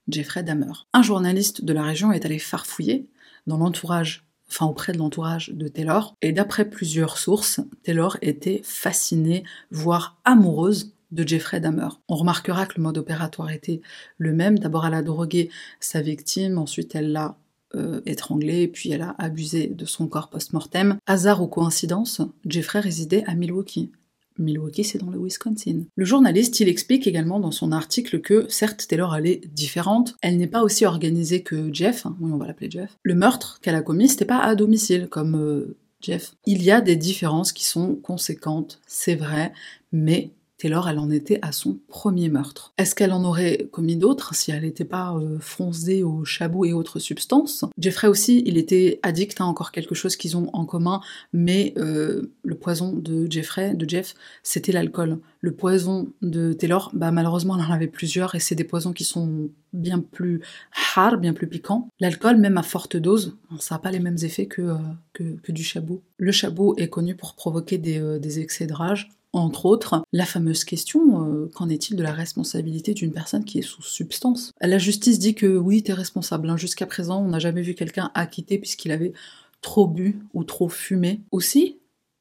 Jeffrey 0.08 0.44
Dahmer. 0.44 0.74
Un 0.94 1.02
journaliste 1.02 1.64
de 1.64 1.74
la 1.74 1.84
région 1.84 2.12
est 2.12 2.26
allé 2.26 2.40
farfouiller 2.40 3.08
dans 3.46 3.58
l'entourage, 3.58 4.26
enfin 4.50 4.66
auprès 4.66 4.94
de 4.94 4.98
l'entourage 4.98 5.52
de 5.54 5.68
Taylor, 5.68 6.16
et 6.22 6.32
d'après 6.32 6.70
plusieurs 6.70 7.18
sources, 7.18 7.60
Taylor 7.84 8.18
était 8.22 8.62
fascinée, 8.64 9.44
voire 9.72 10.18
amoureuse 10.26 10.94
de 11.12 11.28
Jeffrey 11.28 11.60
Dahmer. 11.60 11.88
On 12.10 12.16
remarquera 12.16 12.66
que 12.66 12.74
le 12.78 12.84
mode 12.84 12.98
opératoire 12.98 13.52
était 13.52 13.82
le 14.18 14.34
même. 14.34 14.60
D'abord, 14.60 14.86
elle 14.86 14.94
a 14.94 15.02
drogué 15.02 15.50
sa 15.80 16.02
victime, 16.02 16.58
ensuite 16.58 16.96
elle 16.96 17.12
l'a 17.12 17.38
euh, 17.76 18.02
étranglé, 18.06 18.68
puis 18.68 18.92
elle 18.92 19.02
a 19.02 19.16
abusé 19.18 19.68
de 19.68 19.86
son 19.86 20.08
corps 20.08 20.30
post-mortem. 20.30 20.98
Hasard 21.06 21.42
ou 21.42 21.48
coïncidence, 21.48 22.22
Jeffrey 22.46 22.80
résidait 22.80 23.24
à 23.28 23.36
Milwaukee. 23.36 23.92
Milwaukee, 24.38 24.84
c'est 24.84 24.98
dans 24.98 25.10
le 25.10 25.20
Wisconsin. 25.20 25.84
Le 25.96 26.06
journaliste, 26.06 26.60
il 26.60 26.68
explique 26.68 27.08
également 27.08 27.40
dans 27.40 27.52
son 27.52 27.72
article 27.72 28.22
que, 28.22 28.46
certes, 28.50 28.86
Taylor, 28.88 29.16
elle 29.16 29.28
est 29.28 29.48
différente, 29.54 30.16
elle 30.22 30.38
n'est 30.38 30.48
pas 30.48 30.64
aussi 30.64 30.86
organisée 30.86 31.44
que 31.44 31.74
Jeff, 31.74 32.06
hein, 32.06 32.16
oui, 32.20 32.32
on 32.34 32.38
va 32.38 32.48
l'appeler 32.48 32.70
Jeff. 32.70 32.98
Le 33.04 33.16
meurtre 33.16 33.60
qu'elle 33.62 33.76
a 33.76 33.82
commis, 33.82 34.10
c'était 34.10 34.26
pas 34.26 34.40
à 34.40 34.56
domicile, 34.56 35.08
comme 35.10 35.36
euh, 35.36 35.78
Jeff. 36.02 36.36
Il 36.46 36.64
y 36.64 36.72
a 36.72 36.82
des 36.82 36.96
différences 36.96 37.52
qui 37.52 37.66
sont 37.66 37.96
conséquentes, 37.96 38.80
c'est 38.88 39.16
vrai, 39.16 39.52
mais 39.92 40.32
Taylor, 40.58 40.90
elle 40.90 40.98
en 40.98 41.12
était 41.12 41.38
à 41.44 41.52
son 41.52 41.78
premier 41.88 42.30
meurtre. 42.30 42.74
Est-ce 42.80 42.96
qu'elle 42.96 43.12
en 43.12 43.24
aurait 43.24 43.68
commis 43.72 43.96
d'autres 43.96 44.34
si 44.34 44.50
elle 44.52 44.64
n'était 44.64 44.86
pas 44.86 45.14
euh, 45.14 45.38
froncée 45.40 46.02
au 46.02 46.26
chabot 46.26 46.66
et 46.66 46.74
autres 46.74 46.98
substances? 46.98 47.64
Jeffrey 47.78 48.08
aussi, 48.08 48.42
il 48.46 48.58
était 48.58 49.00
addict 49.04 49.40
à 49.40 49.46
encore 49.46 49.72
quelque 49.72 49.94
chose 49.94 50.16
qu'ils 50.16 50.36
ont 50.36 50.50
en 50.54 50.66
commun, 50.66 51.02
mais 51.32 51.74
euh, 51.78 52.34
le 52.44 52.56
poison 52.56 52.92
de 52.92 53.30
Jeffrey, 53.30 53.76
de 53.76 53.88
Jeff, 53.88 54.16
c'était 54.42 54.72
l'alcool. 54.72 55.20
Le 55.42 55.52
poison 55.52 56.12
de 56.24 56.54
Taylor, 56.54 56.90
bah 56.94 57.12
malheureusement, 57.12 57.56
elle 57.56 57.66
en 57.66 57.72
avait 57.72 57.88
plusieurs 57.88 58.34
et 58.34 58.40
c'est 58.40 58.56
des 58.56 58.64
poisons 58.64 58.94
qui 58.94 59.04
sont 59.04 59.52
bien 59.74 60.00
plus 60.00 60.42
hard, 60.96 61.22
bien 61.22 61.34
plus 61.34 61.48
piquants. 61.48 61.88
L'alcool, 62.00 62.38
même 62.38 62.58
à 62.58 62.64
forte 62.64 62.98
dose, 62.98 63.38
ça 63.60 63.76
n'a 63.76 63.80
pas 63.80 63.92
les 63.92 64.00
mêmes 64.00 64.18
effets 64.24 64.48
que, 64.48 64.64
euh, 64.64 64.78
que, 65.14 65.52
du 65.52 65.64
chabot. 65.64 66.02
Le 66.18 66.32
chabot 66.32 66.74
est 66.78 66.90
connu 66.90 67.16
pour 67.16 67.36
provoquer 67.36 67.78
des, 67.78 68.18
des 68.20 68.40
excès 68.40 68.66
de 68.66 68.74
rage 68.74 69.10
entre 69.38 69.66
autres, 69.66 70.04
la 70.12 70.26
fameuse 70.26 70.64
question 70.64 71.26
euh, 71.26 71.50
qu'en 71.54 71.70
est-il 71.70 71.96
de 71.96 72.04
la 72.04 72.14
responsabilité 72.14 72.94
d'une 72.94 73.12
personne 73.12 73.46
qui 73.46 73.60
est 73.60 73.64
sous 73.64 73.82
substance? 73.82 74.52
La 74.62 74.78
justice 74.78 75.20
dit 75.20 75.36
que 75.36 75.58
oui, 75.58 75.84
t'es 75.84 75.94
responsable. 75.94 76.50
Hein. 76.50 76.58
Jusqu'à 76.58 76.86
présent, 76.86 77.24
on 77.24 77.30
n'a 77.30 77.40
jamais 77.40 77.62
vu 77.62 77.74
quelqu'un 77.76 78.12
acquitté 78.14 78.58
puisqu'il 78.58 78.92
avait 78.92 79.14
trop 79.62 79.88
bu 79.88 80.20
ou 80.34 80.44
trop 80.44 80.70
fumé. 80.70 81.22
Aussi, 81.32 81.78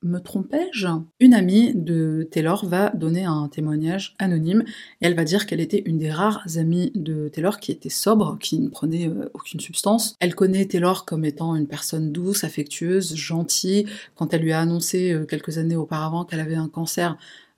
me 0.06 0.20
trompais-je? 0.20 0.86
Une 1.20 1.34
amie 1.34 1.72
de 1.74 2.26
Taylor 2.30 2.64
va 2.64 2.90
donner 2.90 3.24
un 3.24 3.48
témoignage 3.48 4.14
anonyme 4.18 4.64
et 5.00 5.06
elle 5.06 5.14
va 5.14 5.24
dire 5.24 5.46
qu'elle 5.46 5.60
était 5.60 5.82
une 5.84 5.98
des 5.98 6.10
rares 6.10 6.42
amies 6.56 6.92
de 6.94 7.28
Taylor 7.28 7.58
qui 7.58 7.72
était 7.72 7.88
sobre, 7.88 8.38
qui 8.38 8.58
ne 8.60 8.68
prenait 8.68 9.08
euh, 9.08 9.28
aucune 9.34 9.60
substance. 9.60 10.16
Elle 10.20 10.34
connaît 10.34 10.64
Taylor 10.64 11.04
comme 11.04 11.24
étant 11.24 11.54
une 11.56 11.66
personne 11.66 12.12
douce, 12.12 12.44
affectueuse, 12.44 13.14
gentille. 13.16 13.86
Quand 14.14 14.32
elle 14.32 14.42
lui 14.42 14.52
a 14.52 14.60
annoncé 14.60 15.12
euh, 15.12 15.24
quelques 15.26 15.58
années 15.58 15.76
auparavant 15.76 16.24
qu'elle 16.24 16.40
avait 16.40 16.54
un 16.54 16.68
cancer, 16.68 17.16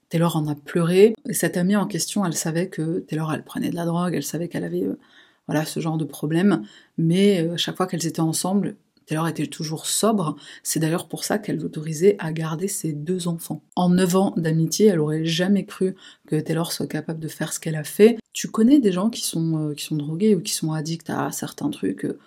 Taylor 0.08 0.36
en 0.36 0.46
a 0.48 0.54
pleuré. 0.54 1.14
Et 1.28 1.34
cette 1.34 1.56
amie 1.56 1.76
en 1.76 1.86
question, 1.86 2.24
elle 2.24 2.34
savait 2.34 2.68
que 2.68 3.00
Taylor, 3.00 3.32
elle 3.32 3.44
prenait 3.44 3.70
de 3.70 3.76
la 3.76 3.84
drogue, 3.84 4.14
elle 4.14 4.24
savait 4.24 4.48
qu'elle 4.48 4.64
avait 4.64 4.84
euh, 4.84 4.98
voilà 5.46 5.64
ce 5.64 5.80
genre 5.80 5.96
de 5.96 6.04
problème, 6.04 6.62
mais 6.98 7.48
chaque 7.56 7.78
fois 7.78 7.86
qu'elles 7.86 8.06
étaient 8.06 8.20
ensemble, 8.20 8.76
Taylor 9.08 9.26
était 9.26 9.46
toujours 9.46 9.86
sobre, 9.86 10.36
c'est 10.62 10.80
d'ailleurs 10.80 11.08
pour 11.08 11.24
ça 11.24 11.38
qu'elle 11.38 11.56
l'autorisait 11.56 12.16
à 12.18 12.30
garder 12.30 12.68
ses 12.68 12.92
deux 12.92 13.26
enfants. 13.26 13.62
En 13.74 13.88
9 13.88 14.16
ans 14.16 14.34
d'amitié, 14.36 14.86
elle 14.88 15.00
aurait 15.00 15.24
jamais 15.24 15.64
cru 15.64 15.96
que 16.26 16.36
Taylor 16.36 16.72
soit 16.72 16.86
capable 16.86 17.18
de 17.18 17.28
faire 17.28 17.54
ce 17.54 17.58
qu'elle 17.58 17.76
a 17.76 17.84
fait. 17.84 18.18
Tu 18.34 18.48
connais 18.48 18.80
des 18.80 18.92
gens 18.92 19.08
qui 19.08 19.22
sont, 19.22 19.70
euh, 19.70 19.74
qui 19.74 19.86
sont 19.86 19.96
drogués 19.96 20.34
ou 20.34 20.42
qui 20.42 20.52
sont 20.52 20.72
addicts 20.72 21.08
à 21.08 21.32
certains 21.32 21.70
trucs, 21.70 22.04
euh, 22.04 22.18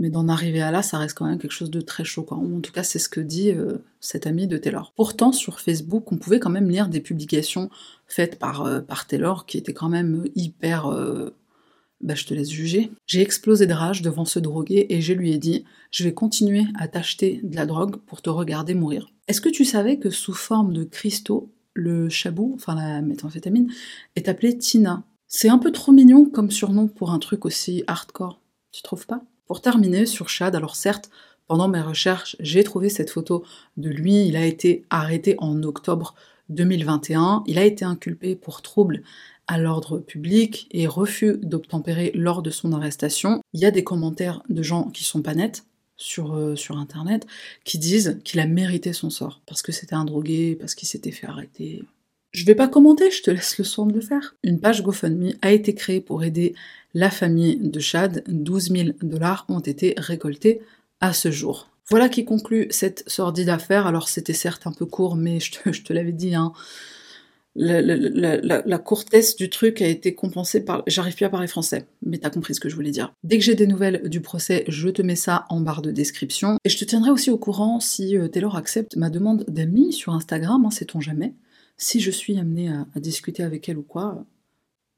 mais 0.00 0.10
d'en 0.10 0.26
arriver 0.28 0.62
à 0.62 0.72
là, 0.72 0.82
ça 0.82 0.98
reste 0.98 1.16
quand 1.16 1.26
même 1.26 1.38
quelque 1.38 1.52
chose 1.52 1.70
de 1.70 1.80
très 1.80 2.04
choquant. 2.04 2.42
En 2.42 2.60
tout 2.60 2.72
cas, 2.72 2.82
c'est 2.82 2.98
ce 2.98 3.08
que 3.08 3.20
dit 3.20 3.52
euh, 3.52 3.78
cette 4.00 4.26
amie 4.26 4.48
de 4.48 4.58
Taylor. 4.58 4.92
Pourtant, 4.96 5.30
sur 5.30 5.60
Facebook, 5.60 6.10
on 6.10 6.16
pouvait 6.16 6.40
quand 6.40 6.50
même 6.50 6.68
lire 6.68 6.88
des 6.88 7.00
publications 7.00 7.70
faites 8.08 8.40
par, 8.40 8.84
par 8.84 9.06
Taylor 9.06 9.46
qui 9.46 9.58
étaient 9.58 9.74
quand 9.74 9.88
même 9.88 10.24
hyper 10.34 10.88
bah, 12.00 12.14
je 12.14 12.24
te 12.24 12.34
laisse 12.34 12.50
juger. 12.50 12.90
J'ai 13.06 13.22
explosé 13.22 13.66
de 13.66 13.72
rage 13.72 14.02
devant 14.02 14.24
ce 14.24 14.38
drogué 14.38 14.86
et 14.88 15.00
je 15.00 15.12
lui 15.12 15.32
ai 15.32 15.38
dit 15.38 15.64
Je 15.90 16.04
vais 16.04 16.14
continuer 16.14 16.64
à 16.78 16.88
t'acheter 16.88 17.40
de 17.42 17.56
la 17.56 17.66
drogue 17.66 17.96
pour 18.06 18.22
te 18.22 18.30
regarder 18.30 18.74
mourir. 18.74 19.12
Est-ce 19.26 19.40
que 19.40 19.48
tu 19.48 19.64
savais 19.64 19.98
que 19.98 20.10
sous 20.10 20.34
forme 20.34 20.72
de 20.72 20.84
cristaux, 20.84 21.52
le 21.74 22.08
chabou, 22.08 22.52
enfin 22.54 22.74
la 22.74 23.02
méthamphétamine, 23.02 23.70
est 24.16 24.28
appelé 24.28 24.56
Tina? 24.56 25.04
C'est 25.26 25.50
un 25.50 25.58
peu 25.58 25.72
trop 25.72 25.92
mignon 25.92 26.24
comme 26.24 26.50
surnom 26.50 26.88
pour 26.88 27.10
un 27.10 27.18
truc 27.18 27.44
aussi 27.44 27.84
hardcore, 27.86 28.40
tu 28.72 28.82
trouves 28.82 29.06
pas? 29.06 29.22
Pour 29.46 29.60
terminer 29.60 30.06
sur 30.06 30.28
Chad, 30.28 30.54
alors 30.56 30.76
certes, 30.76 31.10
pendant 31.46 31.68
mes 31.68 31.80
recherches, 31.80 32.36
j'ai 32.40 32.64
trouvé 32.64 32.88
cette 32.88 33.10
photo 33.10 33.44
de 33.76 33.90
lui, 33.90 34.26
il 34.26 34.36
a 34.36 34.46
été 34.46 34.84
arrêté 34.90 35.34
en 35.38 35.62
octobre 35.62 36.14
2021, 36.48 37.42
il 37.46 37.58
a 37.58 37.64
été 37.64 37.84
inculpé 37.84 38.36
pour 38.36 38.62
trouble 38.62 39.02
à 39.48 39.58
l'ordre 39.58 39.98
public 39.98 40.68
et 40.70 40.86
refus 40.86 41.38
d'obtempérer 41.42 42.12
lors 42.14 42.42
de 42.42 42.50
son 42.50 42.72
arrestation. 42.72 43.42
Il 43.54 43.60
y 43.60 43.64
a 43.64 43.70
des 43.70 43.82
commentaires 43.82 44.42
de 44.48 44.62
gens 44.62 44.84
qui 44.90 45.04
sont 45.04 45.22
pas 45.22 45.34
nets 45.34 45.64
sur, 45.96 46.34
euh, 46.34 46.54
sur 46.54 46.78
internet 46.78 47.26
qui 47.64 47.78
disent 47.78 48.20
qu'il 48.24 48.40
a 48.40 48.46
mérité 48.46 48.92
son 48.92 49.10
sort 49.10 49.40
parce 49.46 49.62
que 49.62 49.72
c'était 49.72 49.94
un 49.94 50.04
drogué, 50.04 50.54
parce 50.54 50.74
qu'il 50.74 50.86
s'était 50.86 51.10
fait 51.10 51.26
arrêter. 51.26 51.82
Je 52.32 52.44
vais 52.44 52.54
pas 52.54 52.68
commenter, 52.68 53.10
je 53.10 53.22
te 53.22 53.30
laisse 53.30 53.58
le 53.58 53.64
soin 53.64 53.86
de 53.86 53.94
le 53.94 54.02
faire. 54.02 54.36
Une 54.44 54.60
page 54.60 54.82
GoFundMe 54.82 55.32
a 55.40 55.50
été 55.50 55.74
créée 55.74 56.00
pour 56.00 56.24
aider 56.24 56.54
la 56.94 57.10
famille 57.10 57.56
de 57.56 57.80
Chad. 57.80 58.22
12 58.28 58.70
000 58.70 58.88
dollars 59.02 59.46
ont 59.48 59.60
été 59.60 59.94
récoltés 59.96 60.60
à 61.00 61.12
ce 61.14 61.30
jour 61.30 61.70
Voilà 61.88 62.08
qui 62.08 62.26
conclut 62.26 62.66
cette 62.70 63.02
sordide 63.08 63.48
affaire. 63.48 63.86
Alors 63.86 64.10
c'était 64.10 64.34
certes 64.34 64.66
un 64.66 64.72
peu 64.72 64.84
court, 64.84 65.16
mais 65.16 65.40
je 65.40 65.52
te, 65.52 65.72
je 65.72 65.82
te 65.82 65.92
l'avais 65.94 66.12
dit, 66.12 66.34
hein, 66.34 66.52
la, 67.58 68.78
courtesse 68.78 69.36
du 69.36 69.50
truc 69.50 69.82
a 69.82 69.86
été 69.86 70.14
compensée 70.14 70.64
par... 70.64 70.82
J'arrive 70.86 71.14
plus 71.14 71.24
à 71.24 71.30
parler 71.30 71.48
français, 71.48 71.86
mais 72.02 72.18
t'as 72.18 72.30
compris 72.30 72.54
ce 72.54 72.60
que 72.60 72.68
je 72.68 72.74
voulais 72.74 72.90
dire. 72.90 73.12
Dès 73.24 73.38
que 73.38 73.44
j'ai 73.44 73.54
des 73.54 73.66
nouvelles 73.66 74.08
du 74.08 74.20
procès, 74.20 74.64
je 74.68 74.88
te 74.88 75.02
mets 75.02 75.16
ça 75.16 75.46
en 75.48 75.60
barre 75.60 75.82
de 75.82 75.90
description. 75.90 76.56
Et 76.64 76.68
je 76.68 76.78
te 76.78 76.84
tiendrai 76.84 77.10
aussi 77.10 77.30
au 77.30 77.38
courant 77.38 77.80
si 77.80 78.16
euh, 78.16 78.28
Taylor 78.28 78.56
accepte 78.56 78.96
ma 78.96 79.10
demande 79.10 79.44
d'amis 79.48 79.92
sur 79.92 80.14
Instagram, 80.14 80.64
hein, 80.64 80.70
sait-on 80.70 81.00
jamais. 81.00 81.34
Si 81.76 82.00
je 82.00 82.10
suis 82.10 82.38
amenée 82.38 82.70
à 82.70 82.98
discuter 82.98 83.44
avec 83.44 83.68
elle 83.68 83.78
ou 83.78 83.82
quoi, 83.82 84.24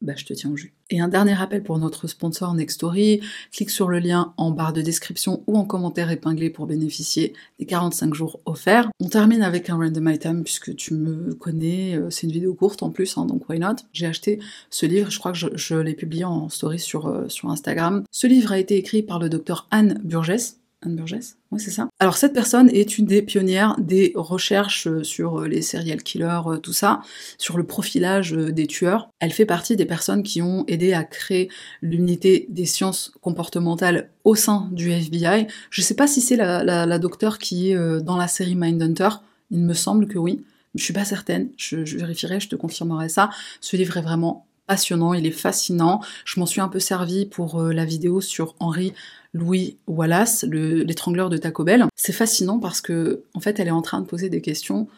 bah, 0.02 0.14
je 0.16 0.24
te 0.24 0.32
tiens 0.32 0.50
au 0.50 0.56
jus. 0.56 0.72
Et 0.90 1.00
un 1.00 1.08
dernier 1.08 1.34
rappel 1.34 1.62
pour 1.62 1.78
notre 1.78 2.06
sponsor 2.08 2.54
Nextory, 2.54 3.20
clique 3.52 3.70
sur 3.70 3.88
le 3.88 3.98
lien 3.98 4.34
en 4.36 4.50
barre 4.50 4.72
de 4.72 4.82
description 4.82 5.44
ou 5.46 5.56
en 5.56 5.64
commentaire 5.64 6.10
épinglé 6.10 6.50
pour 6.50 6.66
bénéficier 6.66 7.34
des 7.58 7.66
45 7.66 8.14
jours 8.14 8.40
offerts. 8.44 8.90
On 8.98 9.08
termine 9.08 9.42
avec 9.42 9.70
un 9.70 9.76
random 9.76 10.08
item 10.08 10.42
puisque 10.42 10.74
tu 10.74 10.94
me 10.94 11.34
connais, 11.34 11.96
euh, 11.96 12.10
c'est 12.10 12.26
une 12.26 12.32
vidéo 12.32 12.54
courte 12.54 12.82
en 12.82 12.90
plus, 12.90 13.16
hein, 13.18 13.26
donc 13.26 13.48
why 13.48 13.58
not? 13.58 13.76
J'ai 13.92 14.06
acheté 14.06 14.40
ce 14.70 14.86
livre, 14.86 15.10
je 15.10 15.18
crois 15.18 15.32
que 15.32 15.38
je, 15.38 15.74
l'ai 15.76 15.94
publié 15.94 16.24
en 16.24 16.48
story 16.48 16.82
euh, 16.94 17.28
sur 17.28 17.50
Instagram. 17.50 18.04
Ce 18.10 18.26
livre 18.26 18.52
a 18.52 18.58
été 18.58 18.76
écrit 18.76 19.02
par 19.02 19.18
le 19.18 19.28
docteur 19.28 19.68
Anne 19.70 20.00
Burgess, 20.02 20.59
Anne 20.82 20.96
Burgess 20.96 21.36
Oui, 21.50 21.60
c'est 21.60 21.70
ça. 21.70 21.90
Alors, 21.98 22.16
cette 22.16 22.32
personne 22.32 22.70
est 22.70 22.96
une 22.96 23.04
des 23.04 23.20
pionnières 23.20 23.76
des 23.78 24.12
recherches 24.14 24.86
euh, 24.86 25.04
sur 25.04 25.40
euh, 25.40 25.46
les 25.46 25.60
serial 25.60 26.02
killers, 26.02 26.40
euh, 26.46 26.56
tout 26.56 26.72
ça, 26.72 27.02
sur 27.36 27.58
le 27.58 27.64
profilage 27.64 28.32
des 28.32 28.66
tueurs. 28.66 29.10
Elle 29.18 29.32
fait 29.32 29.44
partie 29.44 29.76
des 29.76 29.84
personnes 29.84 30.22
qui 30.22 30.40
ont 30.40 30.64
aidé 30.68 30.94
à 30.94 31.04
créer 31.04 31.50
l'unité 31.82 32.46
des 32.48 32.64
sciences 32.64 33.12
comportementales 33.20 34.10
au 34.24 34.34
sein 34.34 34.70
du 34.72 34.90
FBI. 34.90 35.48
Je 35.68 35.82
sais 35.82 35.94
pas 35.94 36.06
si 36.06 36.22
c'est 36.22 36.36
la, 36.36 36.64
la, 36.64 36.98
docteure 36.98 37.38
qui 37.38 37.70
est 37.70 38.00
dans 38.02 38.16
la 38.16 38.28
série 38.28 38.54
Mindhunter. 38.54 39.08
Il 39.50 39.60
me 39.60 39.74
semble 39.74 40.06
que 40.06 40.18
oui. 40.18 40.44
Je 40.74 40.84
suis 40.84 40.92
pas 40.92 41.04
certaine. 41.04 41.50
Je, 41.56 41.84
je 41.84 41.98
vérifierai, 41.98 42.40
je 42.40 42.48
te 42.48 42.56
confirmerai 42.56 43.08
ça. 43.08 43.30
Ce 43.60 43.76
livre 43.76 43.96
est 43.96 44.02
vraiment 44.02 44.46
passionnant, 44.66 45.14
il 45.14 45.26
est 45.26 45.32
fascinant. 45.32 46.00
Je 46.24 46.38
m'en 46.38 46.46
suis 46.46 46.60
un 46.60 46.68
peu 46.68 46.78
servi 46.78 47.26
pour 47.26 47.60
la 47.62 47.84
vidéo 47.84 48.20
sur 48.20 48.54
Henri 48.60 48.92
Louis 49.32 49.78
Wallace, 49.86 50.44
l'étrangleur 50.44 51.28
de 51.28 51.36
Taco 51.36 51.64
Bell. 51.64 51.86
C'est 51.94 52.12
fascinant 52.12 52.58
parce 52.58 52.80
que, 52.80 53.24
en 53.34 53.40
fait, 53.40 53.60
elle 53.60 53.68
est 53.68 53.72
en 53.72 53.82
train 53.82 54.00
de 54.00 54.06
poser 54.06 54.28
des 54.28 54.40
questions 54.40 54.88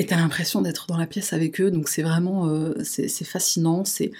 et 0.00 0.06
t'as 0.06 0.16
l'impression 0.16 0.62
d'être 0.62 0.86
dans 0.86 0.96
la 0.96 1.06
pièce 1.06 1.34
avec 1.34 1.60
eux, 1.60 1.70
donc 1.70 1.90
c'est 1.90 2.00
vraiment 2.00 2.48
euh, 2.48 2.72
c'est 2.82 3.06
fascinant, 3.26 3.84
c'est 3.84 4.12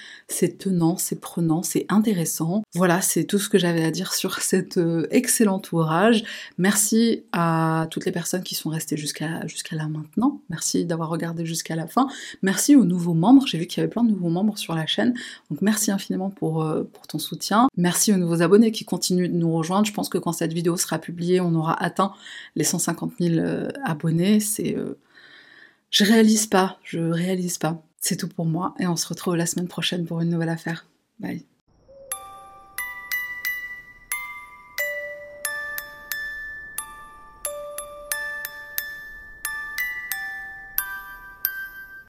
tenant, 0.59 0.99
c'est 0.99 1.19
prenant, 1.19 1.63
c'est 1.63 1.87
intéressant. 1.89 2.63
Voilà, 2.75 3.01
c'est 3.01 3.25
tout 3.25 3.39
ce 3.39 3.49
que 3.49 3.57
j'avais 3.57 3.83
à 3.83 3.91
dire 3.91 4.13
sur 4.13 4.43
cet 4.43 4.77
euh, 4.77 5.07
excellent 5.11 5.63
ouvrage. 5.73 6.23
Merci 6.59 7.23
à 7.33 7.87
toutes 7.91 8.05
les 8.05 8.13
personnes 8.13 8.43
qui 8.43 8.55
sont 8.55 8.69
restées 8.69 8.99
jusqu'à 8.99 9.47
jusqu'à 9.47 9.75
là 9.75 9.89
maintenant. 9.89 10.43
Merci 10.51 10.85
d'avoir 10.85 11.09
regardé 11.09 11.47
jusqu'à 11.47 11.77
la 11.77 11.87
fin. 11.87 12.09
Merci 12.43 12.77
aux 12.77 12.85
nouveaux 12.85 13.15
membres. 13.15 13.47
J'ai 13.47 13.57
vu 13.57 13.67
qu'il 13.67 13.81
y 13.81 13.81
avait 13.83 13.91
plein 13.91 14.05
de 14.05 14.11
nouveaux 14.11 14.29
membres 14.29 14.59
sur 14.59 14.75
la 14.75 14.85
chaîne, 14.85 15.15
donc 15.51 15.63
merci 15.63 15.91
infiniment 15.91 16.29
pour, 16.29 16.63
euh, 16.63 16.83
pour 16.93 17.07
ton 17.07 17.19
soutien. 17.19 17.69
Merci 17.79 18.13
aux 18.13 18.19
nouveaux 18.19 18.43
abonnés 18.43 18.71
qui 18.71 18.85
continuent 18.85 19.31
de 19.31 19.37
nous 19.39 19.51
rejoindre. 19.51 19.87
Je 19.87 19.95
pense 19.95 20.11
que 20.11 20.19
quand 20.19 20.33
cette 20.33 20.53
vidéo 20.53 20.77
sera 20.77 20.99
publiée, 20.99 21.41
on 21.41 21.55
aura 21.55 21.83
atteint 21.83 22.13
les 22.55 22.65
150 22.65 23.13
000 23.19 23.47
abonnés. 23.83 24.41
C'est 24.41 24.77
je 25.91 26.05
réalise 26.05 26.47
pas, 26.47 26.79
je 26.85 26.99
réalise 26.99 27.59
pas. 27.59 27.83
C'est 28.01 28.17
tout 28.17 28.29
pour 28.29 28.47
moi 28.47 28.75
et 28.79 28.87
on 28.87 28.97
se 28.97 29.07
retrouve 29.07 29.37
la 29.37 29.47
semaine 29.47 29.69
prochaine 29.69 30.07
pour 30.07 30.21
une 30.21 30.31
nouvelle 30.31 30.49
affaire. 30.49 30.87
Bye. 31.19 31.45